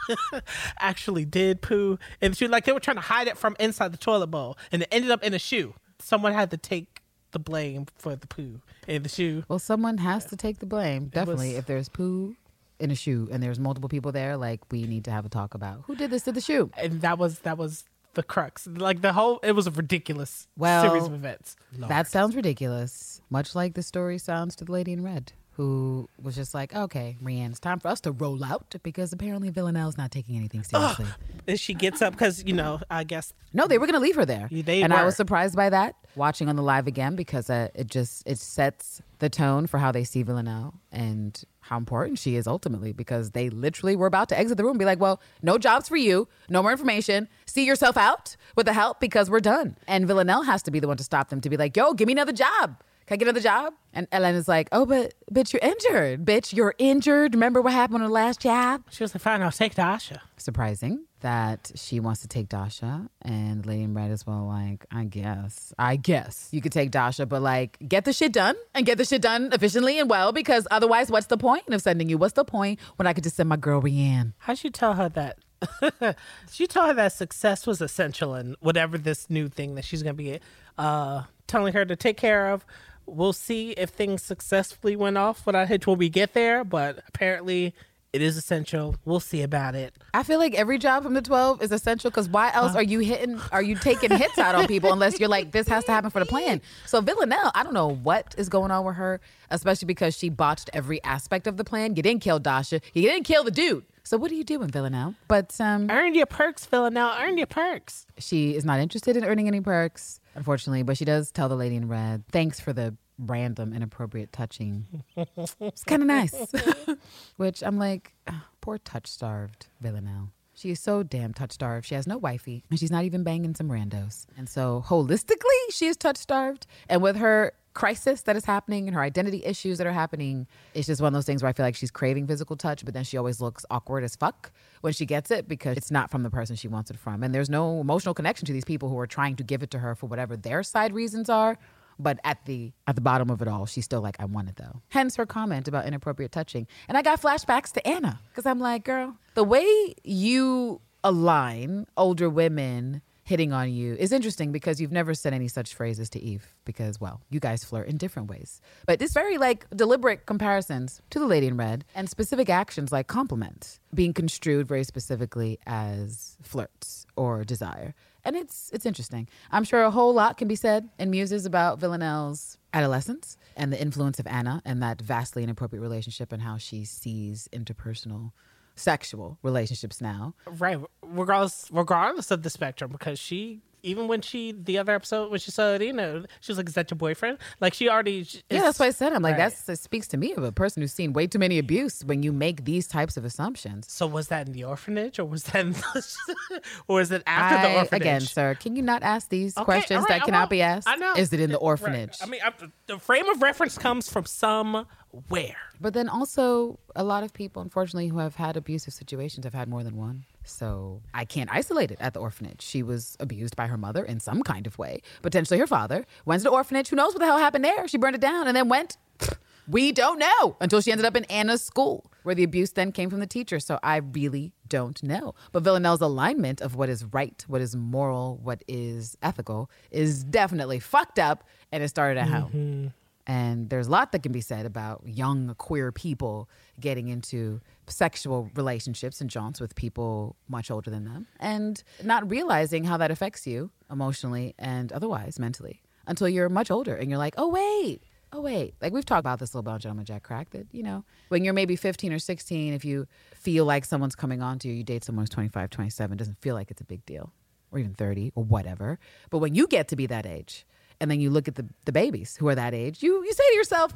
[0.78, 3.98] actually did poo, and she like they were trying to hide it from inside the
[3.98, 5.74] toilet bowl, and it ended up in a shoe.
[5.98, 7.00] Someone had to take
[7.32, 9.44] the blame for the poo in the shoe.
[9.48, 11.06] Well, someone has to take the blame.
[11.06, 12.34] Definitely, was- if there's poo
[12.80, 15.54] in a shoe and there's multiple people there, like we need to have a talk
[15.54, 16.70] about who did this to the shoe.
[16.76, 18.66] and that was that was the crux.
[18.66, 21.56] Like the whole, it was a ridiculous Well, series of events.
[21.78, 23.20] That sounds ridiculous.
[23.30, 27.16] Much like the story sounds to the lady in red, who was just like, okay,
[27.22, 31.06] Rhiann, it's time for us to roll out because apparently Villanelle's not taking anything seriously.
[31.46, 34.16] And she gets up because you know, I guess No, they were going to leave
[34.16, 34.48] her there.
[34.50, 37.86] They and I was surprised by that watching on the live again because uh, it
[37.86, 42.48] just it sets the tone for how they see Villanelle and how important she is
[42.48, 45.56] ultimately because they literally were about to exit the room and be like, well, no
[45.56, 47.28] jobs for you, no more information.
[47.46, 49.76] See yourself out with the help because we're done.
[49.86, 52.08] And Villanelle has to be the one to stop them to be like, yo, give
[52.08, 52.82] me another job.
[53.06, 53.72] Can I get another job?
[53.92, 56.24] And Hélène is like, oh, but bitch, you're injured.
[56.24, 57.34] Bitch, you're injured.
[57.34, 58.82] Remember what happened on the last job?
[58.90, 63.64] she was like, "Fine, I'll take Dasha." surprising that she wants to take Dasha and
[63.66, 64.46] Lady in Red as well.
[64.46, 68.56] Like, I guess, I guess you could take Dasha, but like, get the shit done
[68.74, 72.08] and get the shit done efficiently and well because otherwise, what's the point of sending
[72.08, 72.18] you?
[72.18, 74.32] What's the point when I could just send my girl Rhiann?
[74.38, 75.38] How'd you tell her that?
[76.50, 80.14] she told her that success was essential in whatever this new thing that she's gonna
[80.14, 80.40] be
[80.78, 82.64] uh, telling her to take care of.
[83.06, 87.74] We'll see if things successfully went off without hitch when we get there, but apparently
[88.12, 88.96] It is essential.
[89.04, 89.94] We'll see about it.
[90.12, 92.98] I feel like every job from the 12 is essential because why else are you
[92.98, 96.10] hitting, are you taking hits out on people unless you're like, this has to happen
[96.10, 96.60] for the plan?
[96.86, 99.20] So Villanelle, I don't know what is going on with her,
[99.50, 101.94] especially because she botched every aspect of the plan.
[101.94, 103.84] You didn't kill Dasha, you didn't kill the dude.
[104.02, 105.14] So what are you doing, Villanelle?
[105.28, 107.14] But um, Earn your perks, Villanelle.
[107.20, 108.06] Earn your perks.
[108.18, 111.76] she is not interested in earning any perks, unfortunately, but she does tell the lady
[111.76, 115.04] in red, thanks for the random inappropriate touching.
[115.16, 116.52] it's kind of nice.
[117.36, 120.30] Which I'm like, "Ah, poor touch starved Villanelle.
[120.54, 121.86] She is so damn touch starved.
[121.86, 124.26] She has no wifey, and she's not even banging some randos.
[124.36, 126.66] And so, holistically, she is touch starved.
[126.88, 130.86] And with her crisis that is happening and her identity issues that are happening, it's
[130.86, 133.04] just one of those things where I feel like she's craving physical touch, but then
[133.04, 136.30] she always looks awkward as fuck when she gets it because it's not from the
[136.30, 137.22] person she wants it from.
[137.22, 139.78] And there's no emotional connection to these people who are trying to give it to
[139.78, 141.56] her for whatever their side reasons are.
[142.02, 144.56] But at the at the bottom of it all, she's still like, I want it
[144.56, 144.82] though.
[144.88, 146.66] Hence her comment about inappropriate touching.
[146.88, 152.28] And I got flashbacks to Anna because I'm like, girl, the way you align older
[152.28, 156.52] women hitting on you is interesting because you've never said any such phrases to Eve
[156.64, 158.60] because, well, you guys flirt in different ways.
[158.86, 163.06] But it's very like deliberate comparisons to the lady in red and specific actions like
[163.06, 167.94] compliments being construed very specifically as flirts or desire.
[168.24, 169.28] And it's it's interesting.
[169.50, 173.80] I'm sure a whole lot can be said in muses about Villanelle's adolescence and the
[173.80, 178.32] influence of Anna and that vastly inappropriate relationship and how she sees interpersonal
[178.76, 180.34] sexual relationships now.
[180.46, 180.78] Right.
[181.02, 185.50] Regardless regardless of the spectrum, because she even when she the other episode when she
[185.50, 187.38] saw Irina, she was like, Is that your boyfriend?
[187.60, 189.12] Like she already Yeah, that's what I said.
[189.12, 189.38] I'm like, Right.
[189.50, 192.22] that's that speaks to me of a person who's seen way too many abuse when
[192.22, 193.90] you make these types of assumptions.
[193.90, 197.56] So was that in the orphanage or was that in the, or was it after
[197.58, 198.02] the orphanage?
[198.02, 200.50] again, sir, can you not ask these Okay, questions right, that I cannot won't.
[200.50, 200.88] be asked?
[200.88, 201.14] I know.
[201.16, 201.62] Is it in the Right.
[201.62, 202.16] orphanage?
[202.20, 202.52] I mean, I,
[202.86, 205.56] the frame of reference comes from somewhere.
[205.80, 209.68] But then also, a lot of people, unfortunately, who have had abusive situations have had
[209.68, 210.24] more than one.
[210.50, 212.62] So I can't isolate it at the orphanage.
[212.62, 216.04] She was abused by her mother in some kind of way, potentially her father.
[216.24, 216.88] Went to the orphanage.
[216.88, 217.86] Who knows what the hell happened there?
[217.88, 218.96] She burned it down and then went.
[219.68, 223.08] We don't know until she ended up in Anna's school, where the abuse then came
[223.08, 223.60] from the teacher.
[223.60, 225.34] So I really don't know.
[225.52, 230.80] But Villanelle's alignment of what is right, what is moral, what is ethical is definitely
[230.80, 232.48] fucked up, and it started at home.
[232.48, 232.86] Mm-hmm.
[233.26, 236.48] And there's a lot that can be said about young queer people
[236.80, 242.84] getting into sexual relationships and jaunts with people much older than them and not realizing
[242.84, 247.34] how that affects you emotionally and otherwise mentally until you're much older and you're like,
[247.36, 248.02] oh, wait.
[248.32, 248.74] Oh, wait.
[248.80, 251.04] Like we've talked about this a little bit on Gentleman Jack Crack that, you know,
[251.28, 254.74] when you're maybe 15 or 16, if you feel like someone's coming on to you,
[254.74, 257.32] you date someone who's 25, 27, doesn't feel like it's a big deal
[257.72, 258.98] or even 30 or whatever.
[259.30, 260.64] But when you get to be that age,
[261.00, 263.44] and then you look at the, the babies who are that age, you you say
[263.50, 263.94] to yourself,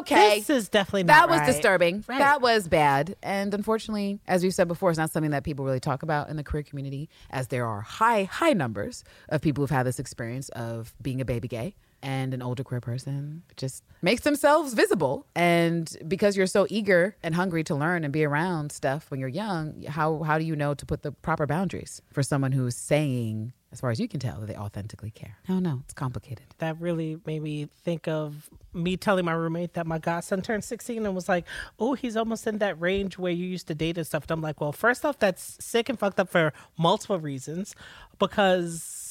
[0.00, 1.46] okay, This is definitely that was right.
[1.46, 2.04] disturbing.
[2.06, 2.18] Right.
[2.18, 3.16] That was bad.
[3.22, 6.36] And unfortunately, as we've said before, it's not something that people really talk about in
[6.36, 10.48] the queer community, as there are high, high numbers of people who've had this experience
[10.50, 11.74] of being a baby gay.
[12.04, 15.24] And an older queer person just makes themselves visible.
[15.36, 19.28] And because you're so eager and hungry to learn and be around stuff when you're
[19.28, 23.52] young, how, how do you know to put the proper boundaries for someone who's saying,
[23.72, 25.38] as far as you can tell, that they authentically care?
[25.48, 26.44] No, no, it's complicated.
[26.58, 31.04] that really made me think of me telling my roommate that my godson turned 16
[31.04, 31.46] and was like,
[31.80, 34.24] oh, he's almost in that range where you used to date and stuff.
[34.24, 37.74] And I'm like, well, first off, that's sick and fucked up for multiple reasons
[38.18, 39.08] because.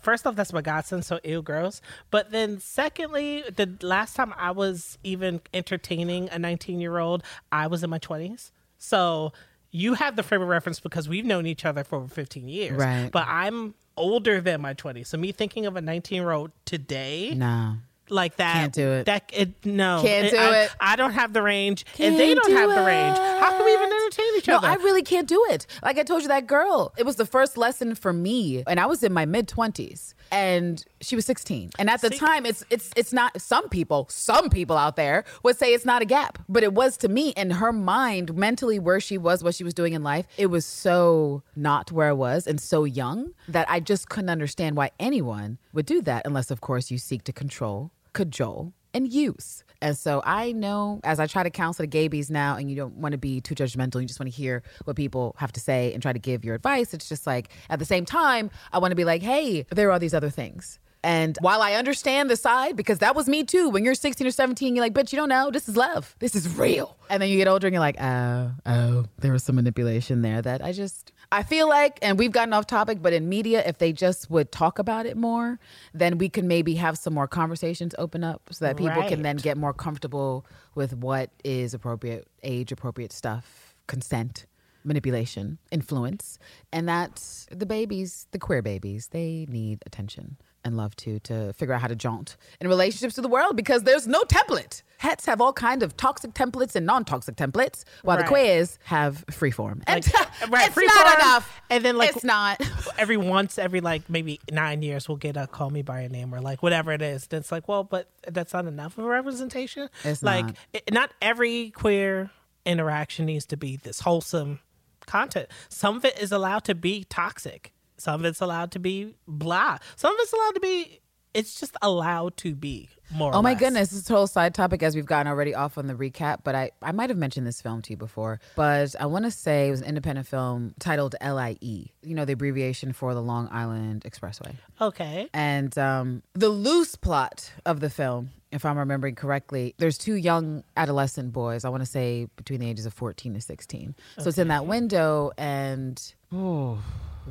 [0.00, 1.80] First off, that's my godson, so ew, gross.
[2.12, 7.66] But then, secondly, the last time I was even entertaining a 19 year old, I
[7.66, 8.52] was in my 20s.
[8.78, 9.32] So
[9.70, 12.78] you have the frame of reference because we've known each other for over 15 years.
[12.78, 13.10] Right.
[13.10, 15.06] But I'm older than my 20s.
[15.08, 17.76] So me thinking of a 19 year old today, No.
[18.10, 19.06] Like that Can't do it.
[19.06, 20.70] that it no Can't do I, it.
[20.80, 23.72] I don't have the range and they don't do have the range how can we
[23.72, 25.66] even entertain each No, other I really can't do it.
[25.82, 28.86] Like I told you, that girl, it was the first lesson for me, and I
[28.86, 31.70] was in my mid twenties, and she was sixteen.
[31.78, 32.18] And at the See?
[32.18, 33.40] time, it's it's it's not.
[33.40, 36.96] Some people, some people out there would say it's not a gap, but it was
[36.98, 37.30] to me.
[37.30, 40.64] In her mind, mentally, where she was, what she was doing in life, it was
[40.64, 45.58] so not where I was, and so young that I just couldn't understand why anyone
[45.72, 49.62] would do that, unless, of course, you seek to control, cajole, and use.
[49.80, 52.96] And so I know as I try to counsel the gabies now, and you don't
[52.96, 55.92] want to be too judgmental, you just want to hear what people have to say
[55.92, 56.92] and try to give your advice.
[56.92, 60.00] It's just like at the same time, I want to be like, hey, there are
[60.00, 60.80] these other things.
[61.04, 64.32] And while I understand the side, because that was me too, when you're 16 or
[64.32, 65.48] 17, you're like, bitch, you don't know.
[65.52, 66.16] This is love.
[66.18, 66.96] This is real.
[67.08, 70.42] And then you get older and you're like, oh, oh, there was some manipulation there
[70.42, 73.78] that I just, I feel like, and we've gotten off topic, but in media, if
[73.78, 75.60] they just would talk about it more,
[75.92, 79.36] then we can maybe have some more conversations open up so that people can then
[79.36, 84.46] get more comfortable with what is appropriate, age appropriate stuff consent,
[84.84, 86.38] manipulation, influence,
[86.72, 91.74] and that's the babies, the queer babies, they need attention and love to to figure
[91.74, 94.82] out how to jaunt in relationships to the world because there's no template.
[94.98, 98.24] Hets have all kind of toxic templates and non-toxic templates, while Right.
[98.24, 99.82] the queers have freeform.
[99.86, 101.60] And Like, right, it's free not form, enough.
[101.70, 102.60] and then, like, it's not.
[102.98, 106.34] every once every like maybe nine years we'll get a call me by your name
[106.34, 109.08] or like whatever it is then it's like well but that's not enough of a
[109.08, 110.56] representation It's like not.
[110.72, 112.30] it- not every queer
[112.66, 114.58] interaction needs to be this wholesome
[115.06, 119.14] content some of it is allowed to be toxic some of it's allowed to be
[119.26, 121.00] blah some of it's allowed to be
[121.34, 123.60] it's just allowed to be more Oh or my less.
[123.60, 126.38] goodness, this is a total side topic as we've gotten already off on the recap,
[126.42, 129.30] but I, I might have mentioned this film to you before, but I want to
[129.30, 131.58] say it was an independent film titled LIE,
[132.02, 134.54] you know, the abbreviation for the Long Island Expressway.
[134.80, 140.14] okay And um, the loose plot of the film, if I'm remembering correctly, there's two
[140.14, 143.94] young adolescent boys, I want to say between the ages of 14 to 16.
[144.18, 146.02] So it's in that window, and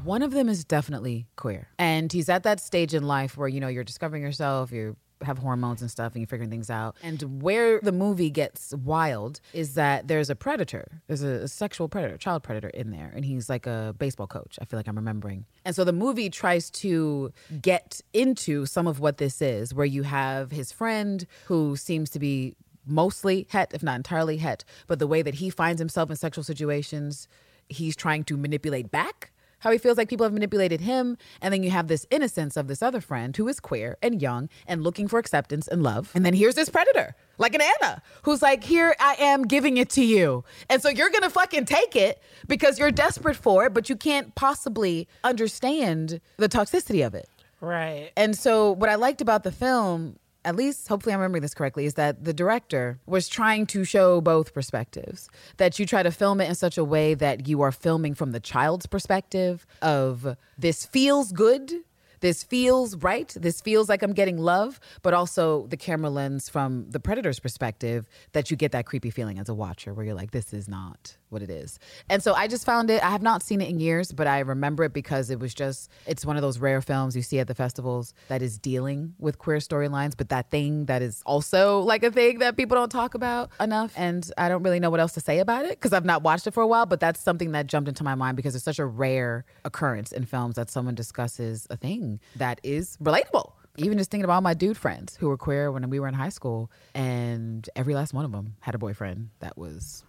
[0.03, 1.67] one of them is definitely queer.
[1.77, 5.39] And he's at that stage in life where, you know, you're discovering yourself, you have
[5.39, 6.95] hormones and stuff, and you're figuring things out.
[7.01, 11.89] And where the movie gets wild is that there's a predator, there's a, a sexual
[11.89, 14.59] predator, child predator in there, and he's like a baseball coach.
[14.61, 15.45] I feel like I'm remembering.
[15.65, 17.31] And so the movie tries to
[17.61, 22.19] get into some of what this is, where you have his friend who seems to
[22.19, 26.15] be mostly het, if not entirely het, but the way that he finds himself in
[26.15, 27.27] sexual situations,
[27.69, 31.17] he's trying to manipulate back how he feels like people have manipulated him.
[31.41, 34.49] And then you have this innocence of this other friend who is queer and young
[34.67, 36.11] and looking for acceptance and love.
[36.13, 39.89] And then here's this predator, like an Anna, who's like, here I am giving it
[39.91, 40.43] to you.
[40.69, 44.35] And so you're gonna fucking take it because you're desperate for it, but you can't
[44.35, 47.29] possibly understand the toxicity of it.
[47.61, 51.53] right And so, what I liked about the film, at least hopefully I'm remembering this
[51.53, 55.29] correctly, is that the director was trying to show both perspectives.
[55.57, 58.31] That you try to film it in such a way that you are filming from
[58.31, 61.71] the child's perspective of this feels good.
[62.19, 63.31] This feels right.
[63.35, 68.07] This feels like I'm getting love, but also the camera lens from the predator's perspective
[68.31, 71.16] that you get that creepy feeling as a watcher where you're like, this is not
[71.29, 71.79] what it is.
[72.09, 74.39] And so I just found it, I have not seen it in years, but I
[74.39, 77.47] remember it because it was just, it's one of those rare films you see at
[77.47, 82.03] the festivals that is dealing with queer storylines, but that thing that is also like
[82.03, 83.93] a thing that people don't talk about enough.
[83.95, 86.47] And I don't really know what else to say about it because I've not watched
[86.47, 88.79] it for a while, but that's something that jumped into my mind because it's such
[88.79, 93.53] a rare occurrence in films that someone discusses a thing that is relatable.
[93.79, 96.15] Even just thinking about all my dude friends who were queer when we were in
[96.15, 100.03] high school, and every last one of them had a boyfriend that was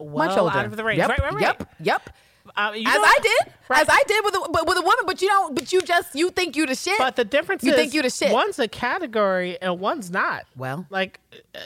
[0.00, 0.56] well much older.
[0.58, 1.74] out of the range Yep, right right right Yep.
[1.80, 2.10] Yep.
[2.56, 3.80] Uh, As I did, Right.
[3.82, 5.54] as I did with a but with a woman, but you don't.
[5.54, 6.98] But you just you think you the shit.
[6.98, 8.32] But the difference is you is think you the shit.
[8.32, 10.46] One's a category and one's not.
[10.56, 10.84] Well.
[10.90, 11.20] like
[11.54, 11.58] uh,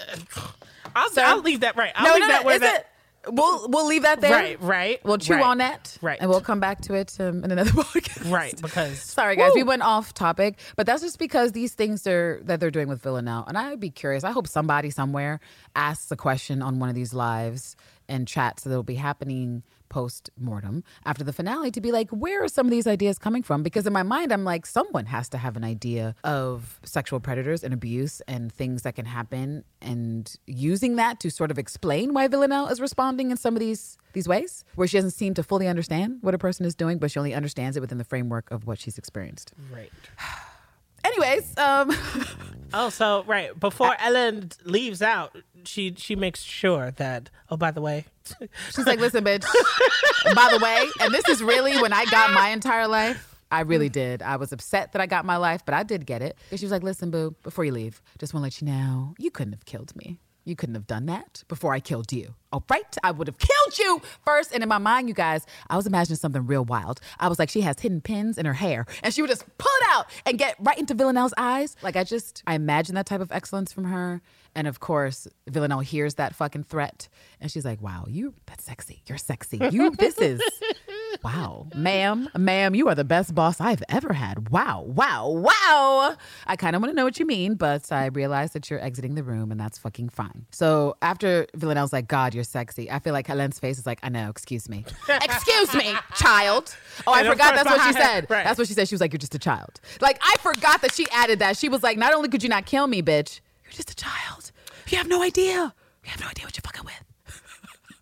[0.94, 1.92] I'll, So- I'll leave that right.
[1.94, 2.46] I'll no, leave no, that no.
[2.46, 2.80] where that.
[2.80, 2.86] it?
[3.26, 4.32] We'll we'll leave that there.
[4.32, 5.96] Right, right, We'll chew right, on that.
[6.02, 6.18] right.
[6.20, 8.30] And we'll come back to it um, in another podcast.
[8.30, 12.40] Right, because Sorry, guys, we went off topic, but that's just because these things they're
[12.42, 14.24] that they're doing with Villanelle, and I'd be curious.
[14.24, 15.40] I hope somebody somewhere
[15.74, 17.76] asks a question on one of these lives
[18.08, 22.48] and chats that'll be happening post mortem after the finale to be like, where are
[22.48, 23.62] some of these ideas coming from?
[23.62, 27.62] Because in my mind, I'm like, someone has to have an idea of sexual predators
[27.62, 32.26] and abuse and things that can happen, and using that to sort of explain why
[32.26, 35.66] Villanelle is responding in some of these these ways, where she doesn't seem to fully
[35.66, 38.66] understand what a person is doing, but she only understands it within the framework of
[38.66, 39.52] what she's experienced.
[39.72, 39.90] right.
[41.04, 41.94] Anyways, um,
[42.76, 47.30] Oh, so right before Hélène leaves out, she she makes sure that.
[47.48, 48.06] Oh, by the way,
[48.74, 49.44] she's like, "Listen, bitch.
[50.34, 53.30] By the way, and this is really when I got my entire life.
[53.52, 54.22] I really did.
[54.22, 56.36] I was upset that I got my life, but I did get it.
[56.50, 57.36] And she was like, "Listen, boo.
[57.44, 60.18] Before you leave, just want to let you know, you couldn't have killed me.
[60.44, 62.34] You couldn't have done that before I killed you.
[62.52, 64.52] All right, I would have killed you first.
[64.52, 67.00] And in my mind, you guys, I was imagining something real wild.
[67.18, 69.72] I was like, she has hidden pins in her hair, and she would just pull
[69.80, 71.76] it out and get right into Villanelle's eyes.
[71.82, 74.22] Like I just, I imagine that type of excellence from her.
[74.54, 77.08] And of course, Villanelle hears that fucking threat,
[77.40, 79.02] and she's like, "Wow, you that's sexy.
[79.06, 79.58] You're sexy.
[79.72, 80.40] You this is."
[81.22, 84.50] Wow, ma'am, ma'am, you are the best boss I've ever had.
[84.50, 86.16] Wow, wow, wow.
[86.46, 89.14] I kind of want to know what you mean, but I realize that you're exiting
[89.14, 90.46] the room, and that's fucking fine.
[90.50, 94.08] So after Villanelle's like, God, you're sexy, I feel like Hélène's face is like, I
[94.08, 94.84] know, excuse me.
[95.08, 96.76] excuse me, child.
[97.06, 98.28] Oh, I forgot that's what she said.
[98.30, 98.44] right.
[98.44, 98.88] That's what she said.
[98.88, 99.80] She was like, You're just a child.
[100.00, 101.56] Like, I forgot that she added that.
[101.56, 104.52] She was like, Not only could you not kill me, bitch, you're just a child.
[104.88, 105.74] You have no idea.
[106.04, 107.13] You have no idea what you're fucking with.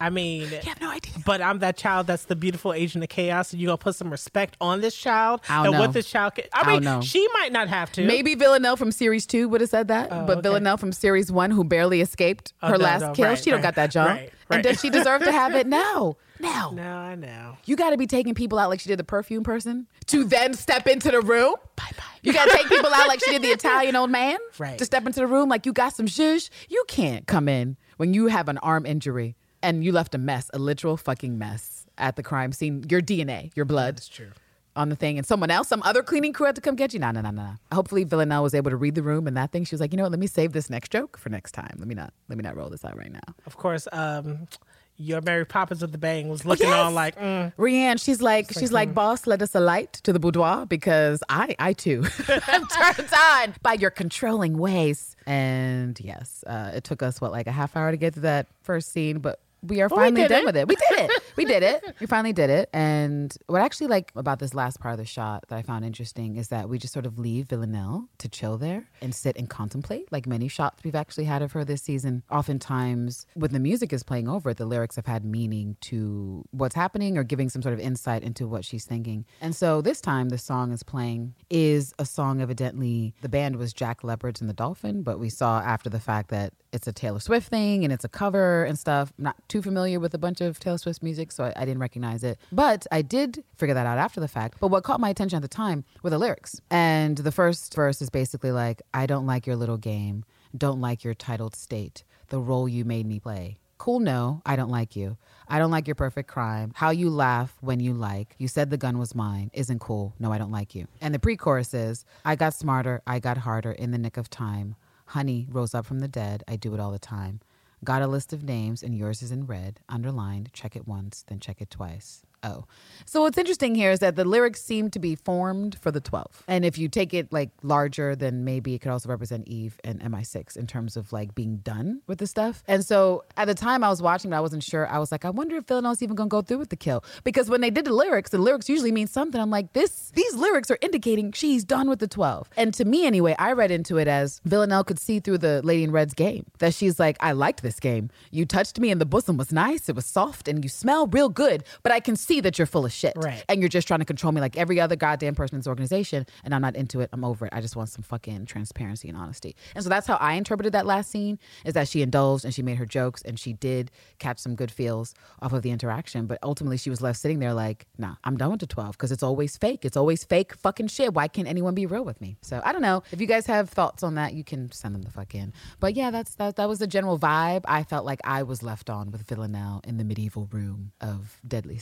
[0.03, 1.13] I mean, You have no idea.
[1.25, 4.11] but I'm that child that's the beautiful agent of chaos, and you gonna put some
[4.11, 5.81] respect on this child I don't and know.
[5.81, 6.35] what this child.
[6.35, 8.05] Can, I I mean, she might not have to.
[8.07, 10.41] Maybe Villanelle from series two would have said that, oh, but Oh, okay.
[10.49, 13.51] Villanelle from series one, who barely escaped Oh, her no, last no, kill, right, she
[13.51, 14.09] don't got that job.
[14.09, 16.17] right, And does she deserve to have it now?
[16.41, 16.73] Now.
[16.75, 17.57] No, I know.
[17.67, 20.55] You got to be taking people out like she did the perfume person to then
[20.55, 21.55] step into the room.
[21.77, 22.03] Bye bye.
[22.23, 24.39] You got to take people out like she did the Italian old man.
[24.59, 24.77] Right.
[24.79, 26.51] To step into the room like you got some zhuzh.
[26.69, 30.51] You can't come in when you have an arm injury and you left a mess,
[30.53, 32.85] a literal fucking mess at the crime scene.
[32.89, 33.97] Your DNA, your blood.
[33.97, 34.31] That's true.
[34.75, 36.99] On the thing, and someone else, some other cleaning crew had to come get you.
[36.99, 37.57] No, no, no, no.
[37.75, 39.65] Hopefully, Villanelle was able to read the room and that thing.
[39.65, 40.13] She was like, you know what?
[40.13, 41.77] Let me save this next joke for next time.
[41.79, 43.35] Let me not, let me not roll this out right now.
[43.45, 44.49] Of course, um,
[44.97, 46.79] your Mary Poppins with the bang was looking yes.
[46.79, 50.21] on like, mm, Rhiann, she's like, she's like, boss, let us a light to the
[50.21, 52.05] boudoir because I, I too,
[52.49, 55.17] am turned on by your controlling ways.
[55.27, 58.47] And yes, uh, it took us what like a half hour to get to that
[58.63, 60.47] first scene, but we are we finally did done it.
[60.47, 60.69] with it.
[60.69, 61.23] We did it.
[61.37, 61.85] We did it.
[62.01, 62.69] We finally did it.
[62.73, 65.85] And what I actually like about this last part of the shot that I found
[65.85, 69.49] interesting is that we just sort of leave Villanelle to chill there and sit and
[69.49, 72.25] contemplate, like many shots we've actually had of her this season.
[72.31, 76.75] Oftentimes, when the music is playing over it, the lyrics have had meaning to what's
[76.75, 79.25] happening or giving some sort of insight into what she's thinking.
[79.41, 83.73] And so this time, the song is playing is a song evidently the band was
[83.73, 87.21] Jack Leopards and the Dolphin, but we saw after the fact that it's a Taylor
[87.21, 89.13] Swift thing and it's a cover and stuff.
[89.19, 92.25] Not too familiar with a bunch of Taylor Swift's music, so I, I didn't recognize
[92.25, 92.39] it.
[92.51, 94.57] But I did figure that out after the fact.
[94.59, 96.59] But what caught my attention at the time were the lyrics.
[96.71, 100.25] And the first verse is basically like, I don't like your little game,
[100.57, 103.59] don't like your titled state, the role you made me play.
[103.77, 105.19] Cool, no, I don't like you.
[105.49, 106.73] I don't like your perfect crime.
[106.75, 108.35] How you laugh when you like.
[108.39, 109.51] You said the gun was mine.
[109.53, 110.15] Isn't cool.
[110.19, 110.87] No, I don't like you.
[111.03, 114.31] And the pre chorus is I got smarter, I got harder in the nick of
[114.31, 114.77] time.
[115.07, 116.43] Honey rose up from the dead.
[116.49, 117.41] I do it all the time.
[117.85, 120.53] Got a list of names and yours is in red, underlined.
[120.53, 122.23] Check it once, then check it twice.
[122.43, 122.65] Oh.
[123.05, 126.45] So what's interesting here is that the lyrics seem to be formed for the 12.
[126.49, 130.01] And if you take it like larger, then maybe it could also represent Eve and
[130.01, 132.63] MI6 in terms of like being done with the stuff.
[132.67, 134.89] And so at the time I was watching it, I wasn't sure.
[134.89, 137.05] I was like, I wonder if Villanelle's even gonna go through with the kill.
[137.25, 139.41] Because when they did the lyrics, the lyrics usually mean something.
[139.41, 142.49] I'm like, this these lyrics are indicating she's done with the 12.
[142.57, 145.85] And to me anyway, I read into it as Villanelle could see through the Lady
[145.85, 146.47] in Red's game.
[146.59, 148.11] That she's like, I liked this game.
[148.31, 151.29] You touched me and the bosom was nice, it was soft, and you smell real
[151.29, 153.15] good, but I can see that you're full of shit.
[153.17, 153.45] Right.
[153.49, 156.27] And you're just trying to control me like every other goddamn person in this organization,
[156.45, 157.11] and I'm not into it.
[157.13, 157.53] I'm over it.
[157.55, 159.57] I just want some fucking transparency and honesty.
[159.75, 162.63] And so that's how I interpreted that last scene is that she indulged and she
[162.63, 166.27] made her jokes and she did catch some good feels off of the interaction.
[166.27, 169.13] But ultimately she was left sitting there like, nah, I'm done with the 12 because
[169.13, 169.85] it's always fake.
[169.85, 171.15] It's always fake fucking shit.
[171.15, 172.37] Why can't anyone be real with me?
[172.43, 173.03] So I don't know.
[173.13, 175.53] If you guys have thoughts on that, you can send them the fuck in.
[175.81, 177.63] But yeah, that's that that was the general vibe.
[177.67, 181.79] I felt like I was left on with Villanelle in the medieval room of Deadly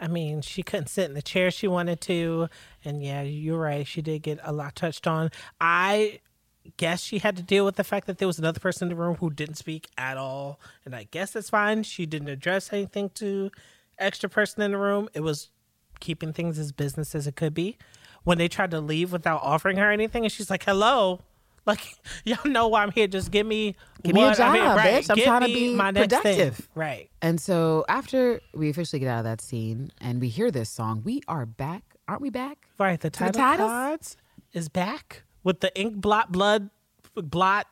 [0.00, 2.48] I mean, she couldn't sit in the chair she wanted to.
[2.84, 3.86] And yeah, you're right.
[3.86, 5.30] She did get a lot touched on.
[5.60, 6.20] I
[6.76, 9.02] guess she had to deal with the fact that there was another person in the
[9.02, 10.60] room who didn't speak at all.
[10.84, 11.82] And I guess that's fine.
[11.82, 13.50] She didn't address anything to
[13.98, 15.08] extra person in the room.
[15.14, 15.48] It was
[16.00, 17.78] keeping things as business as it could be.
[18.24, 21.22] When they tried to leave without offering her anything, and she's like, "Hello."
[21.68, 21.80] Like
[22.24, 23.06] y'all know why I'm here.
[23.06, 25.04] Just give me Give me a what I'm job, right.
[25.04, 25.10] bitch.
[25.10, 26.68] I'm Give trying to be my productive.
[26.74, 27.10] Right.
[27.22, 31.02] And so after we officially get out of that scene and we hear this song,
[31.04, 31.82] we are back.
[32.08, 32.58] Aren't we back?
[32.78, 33.68] Right, the the title titles?
[33.70, 34.16] cards
[34.54, 36.70] is back with the ink blot blood
[37.14, 37.66] blot.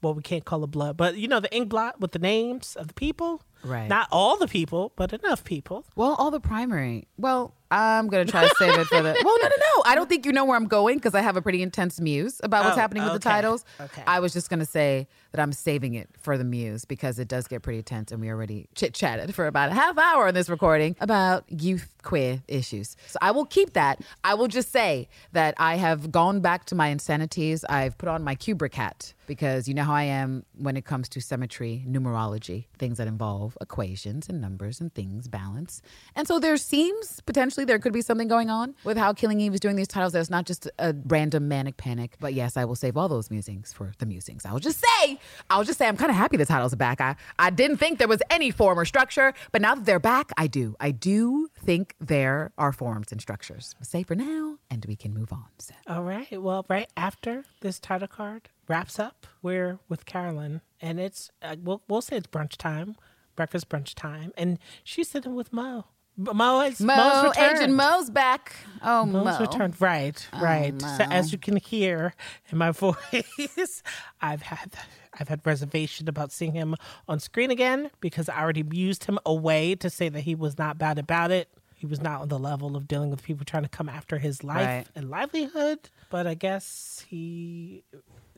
[0.00, 2.76] Well, we can't call it blood, but you know the ink blot with the names
[2.76, 3.42] of the people.
[3.64, 3.88] Right.
[3.88, 5.84] Not all the people, but enough people.
[5.96, 7.08] Well, all the primary.
[7.16, 9.14] Well, I'm gonna try to save it for the.
[9.24, 9.82] Well, no, no, no.
[9.84, 12.40] I don't think you know where I'm going because I have a pretty intense muse
[12.42, 13.64] about what's Oh, happening with the titles.
[13.78, 14.02] Okay.
[14.06, 17.46] I was just gonna say that I'm saving it for the muse because it does
[17.46, 20.48] get pretty intense, and we already chit chatted for about a half hour in this
[20.48, 22.96] recording about youth queer issues.
[23.06, 24.00] So I will keep that.
[24.24, 27.64] I will just say that I have gone back to my insanities.
[27.68, 31.08] I've put on my Kubrick hat because you know how I am when it comes
[31.10, 35.82] to symmetry, numerology, things that involve equations and numbers and things, balance.
[36.14, 39.54] And so there seems potentially there could be something going on with how Killing Eve
[39.54, 40.12] is doing these titles.
[40.12, 42.16] That's not just a random manic panic.
[42.20, 44.44] But yes, I will save all those musings for the musings.
[44.44, 45.18] I will just say,
[45.50, 47.00] I'll just say I'm kind of happy the titles are back.
[47.00, 50.30] I, I didn't think there was any form or structure, but now that they're back,
[50.36, 50.76] I do.
[50.80, 53.74] I do think there are forms and structures.
[53.82, 55.46] Say for now, and we can move on.
[55.58, 55.74] So.
[55.86, 56.40] All right.
[56.40, 61.82] Well, right after this title card wraps up, we're with Carolyn, and it's uh, we'll
[61.88, 62.96] we'll say it's brunch time,
[63.38, 65.84] breakfast brunch time, and she's sitting with Mo.
[66.16, 67.56] Mo is Mo, Mo's returned.
[67.58, 68.52] Agent Mo's back.
[68.82, 69.38] Oh, Mo's Mo.
[69.38, 69.80] returned.
[69.80, 70.82] Right, oh, right.
[70.82, 72.12] So as you can hear
[72.50, 73.82] in my voice,
[74.20, 74.74] I've had
[75.20, 76.74] I've had reservation about seeing him
[77.06, 80.76] on screen again because I already used him away to say that he was not
[80.76, 81.48] bad about it.
[81.76, 84.42] He was not on the level of dealing with people trying to come after his
[84.42, 84.86] life Right.
[84.96, 85.88] and livelihood.
[86.10, 87.84] But I guess he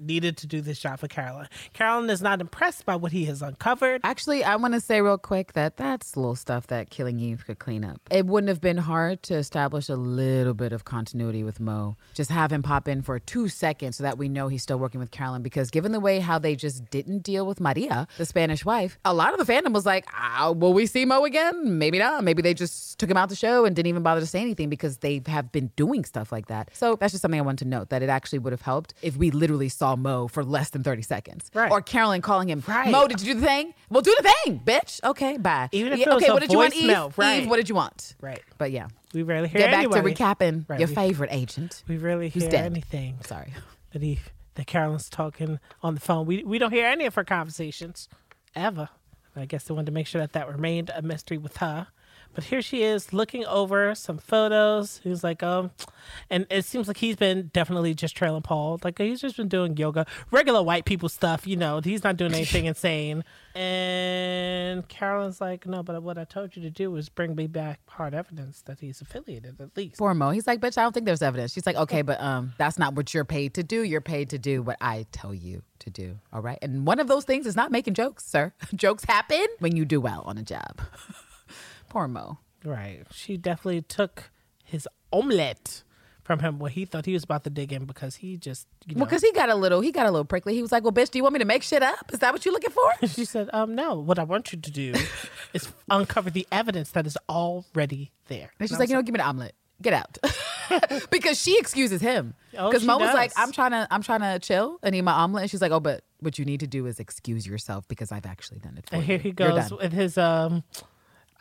[0.01, 1.49] needed to do this job for Carolyn.
[1.73, 4.01] Carolyn is not impressed by what he has uncovered.
[4.05, 7.59] Actually, I want to say real quick that that's little stuff that Killing Eve could
[7.59, 8.01] clean up.
[8.11, 11.97] It wouldn't have been hard to establish a little bit of continuity with Mo.
[12.15, 15.01] Just have him pop in for two seconds so that we know he's still working
[15.01, 15.43] with Carolyn.
[15.43, 19.15] Because given the way how they just didn't deal with Maria, the Spanish wife, a
[19.15, 21.79] lot of the fandom was like, ah, will we see Mo again?
[21.79, 22.25] Maybe not.
[22.25, 24.69] Maybe they just took him out the show and didn't even bother to say anything
[24.69, 26.71] because they have been doing stuff like that.
[26.73, 29.17] So that's just something I wanted to note that it actually would have helped if
[29.17, 31.51] we literally saw Mo for less than 30 seconds.
[31.55, 31.71] Right.
[31.71, 32.91] Or Carolyn calling him, Right.
[32.91, 33.75] Mo, did you do the thing?
[33.89, 35.03] Well, do the thing, bitch.
[35.05, 35.69] Okay, bye.
[35.73, 37.15] Even if Yeah, it was okay, what did you want, Eve?
[37.19, 37.43] right.
[37.43, 38.15] Eve, what did you want?
[38.21, 38.43] Right.
[38.59, 40.15] But yeah, We rarely hear get back anybody.
[40.15, 41.83] to recapping Right, your we- favorite agent.
[41.89, 42.67] We rarely hear dead.
[42.67, 43.53] anything Sorry.
[43.93, 44.19] that he
[44.57, 46.27] that Carolyn's talking on the phone.
[46.27, 48.09] We we don't hear any of her conversations
[48.55, 48.89] ever.
[49.37, 51.87] I guess they wanted to make sure that that remained a mystery with her.
[52.35, 55.01] But here she is looking over some photos.
[55.03, 55.71] He's like, um,
[56.29, 58.79] and it seems like he's been definitely just trailing Paul.
[58.85, 61.47] Like he's just been doing yoga, regular white people stuff.
[61.47, 63.25] You know, he's not doing anything insane.
[63.55, 67.81] And Carolyn's like, no, but what I told you to do was bring me back
[67.87, 69.99] hard evidence that he's affiliated, at least.
[69.99, 70.31] Poor Mo.
[70.31, 71.53] He's like, bitch, I don't think there's evidence.
[71.53, 73.83] She's like, okay, but um, that's not what you're paid to do.
[73.83, 76.19] You're paid to do what I tell you to do.
[76.33, 76.59] All right.
[76.63, 78.53] And one of those things is not making jokes, sir.
[78.75, 80.81] jokes happen when you do well on a job.
[81.91, 82.39] Poor Mo.
[82.65, 83.03] Right.
[83.13, 84.31] She definitely took
[84.65, 85.83] his omelette
[86.23, 88.95] from him where he thought he was about to dig in because he just, you
[88.95, 89.01] know.
[89.01, 90.55] Well, because he got a little, he got a little prickly.
[90.55, 92.13] He was like, well, bitch, do you want me to make shit up?
[92.13, 93.07] Is that what you're looking for?
[93.09, 94.95] she said, um, no, what I want you to do
[95.53, 98.53] is uncover the evidence that is already there.
[98.61, 99.55] And she's I like, you know, give me the omelet.
[99.83, 100.19] Get out.
[101.11, 102.35] because she excuses him.
[102.57, 103.33] Oh, Because she Mo was like.
[103.37, 105.43] I'm trying to, I'm trying to chill and eat my omelet.
[105.43, 108.27] And she's like, oh, but what you need to do is excuse yourself because I've
[108.27, 109.07] actually done it for And you.
[109.09, 110.63] here he goes with his um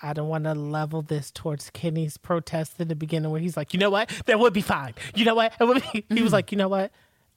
[0.01, 3.73] I don't want to level this towards Kenny's protest in the beginning where he's like,
[3.73, 4.09] you know what?
[4.27, 4.93] That would be fine.
[5.15, 5.53] You know what?
[5.59, 5.87] It would be.
[6.09, 6.23] He Mm-hmm.
[6.23, 6.91] was like, you know what?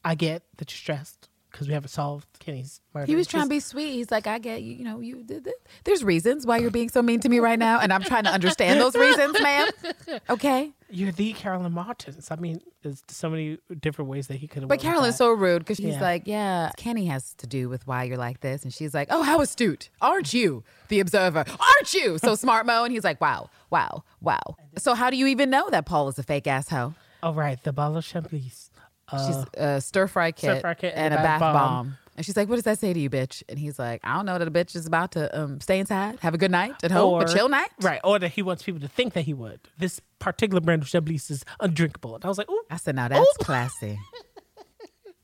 [0.04, 3.06] I get that you're stressed because we haven't solved Kenny's murder.
[3.06, 3.92] He was trying to be sweet.
[3.92, 4.74] He's like, I get you.
[4.74, 5.54] You know, you did it.
[5.84, 8.30] There's reasons why you're being so mean to me right now, and I'm trying to
[8.30, 9.68] understand those reasons, ma'am.
[10.30, 10.70] Okay.
[10.92, 12.30] You're the Carolyn Martens.
[12.30, 14.68] I mean, there's so many different ways that he could have.
[14.68, 16.00] But Carolyn's so rude because she's Yeah.
[16.02, 18.62] like, yeah, Kenny has to do with why you're like this.
[18.62, 19.88] And she's like, oh, how astute.
[20.02, 21.44] Aren't you the observer?
[21.48, 22.84] Aren't you so smart, Mo?
[22.84, 24.38] And he's like, wow, wow, wow.
[24.76, 26.94] So how do you even know that Paul is a fake asshole?
[27.22, 28.68] Oh right, the bottle of Chablis.
[29.10, 31.98] She's Uh, a stir fry kit, Stir-fry kit and a bath bomb.
[32.16, 33.42] And she's like, what does that say to you, bitch?
[33.48, 36.20] And he's like, I don't know that a bitch is about to um, stay inside,
[36.20, 37.70] have a good night at home, a chill night.
[37.80, 39.60] Right, or that he wants people to think that he would.
[39.78, 42.14] This particular brand of Chablis is undrinkable.
[42.14, 43.98] And I was like, ooh, I said, now that's classy.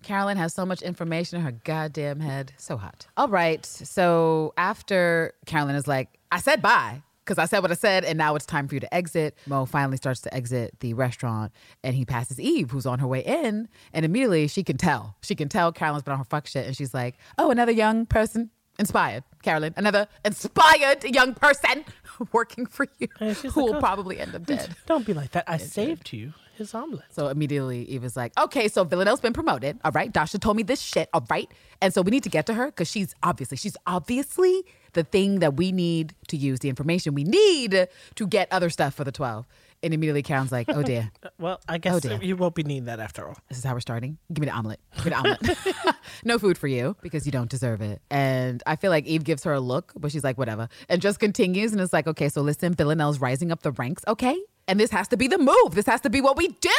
[0.02, 2.52] Carolyn has so much information in her goddamn head.
[2.56, 3.06] So hot.
[3.16, 3.66] All right.
[3.66, 8.16] So after Carolyn is like, I said bye because I said what I said, and
[8.16, 9.36] now it's time for you to exit.
[9.46, 11.52] Mo finally starts to exit the restaurant,
[11.84, 15.14] and he passes Eve, who's on her way in, and immediately she can tell.
[15.22, 18.06] She can tell Carolyn's been on her fuck shit, and she's like, "Oh, another young
[18.06, 18.50] person."
[18.80, 21.84] Inspired, Carolyn, another inspired young person
[22.32, 24.74] working for you who like, will "Oh." probably end up dead.
[24.86, 25.44] don't be like that.
[25.48, 27.04] I saved you his omelet.
[27.10, 29.78] So immediately Eve is like, okay, so Villanelle's been promoted.
[29.84, 30.12] All right.
[30.12, 31.08] Dasha told me this shit.
[31.12, 31.50] All right.
[31.80, 35.38] And so we need to get to her because she's obviously, she's obviously the thing
[35.40, 39.12] that we need to use, the information we need to get other stuff for the
[39.12, 39.46] 12.
[39.80, 42.18] And immediately Karen's like, oh dear, Well, I guess Oh, dear.
[42.20, 43.36] you won't be needing that after all.
[43.48, 44.18] this is how we're starting.
[44.32, 44.80] Give me the omelet.
[44.96, 45.94] Give me the omelet.
[46.24, 48.02] no food for you because you don't deserve it.
[48.10, 50.68] And I feel like Eve gives her a look, but she's like, whatever.
[50.88, 51.70] And just continues.
[51.70, 54.02] And it's like, okay, so listen, Villanelle's rising up the ranks.
[54.08, 54.36] Okay.
[54.68, 55.74] And this has to be the move.
[55.74, 56.70] This has to be what we do.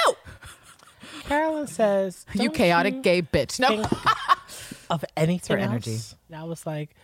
[1.24, 3.60] Carolyn says, You chaotic you gay bitch.
[3.60, 3.86] No.
[4.90, 6.00] of anything her else?" energy.
[6.30, 6.96] And I was like,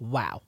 [0.00, 0.42] wow,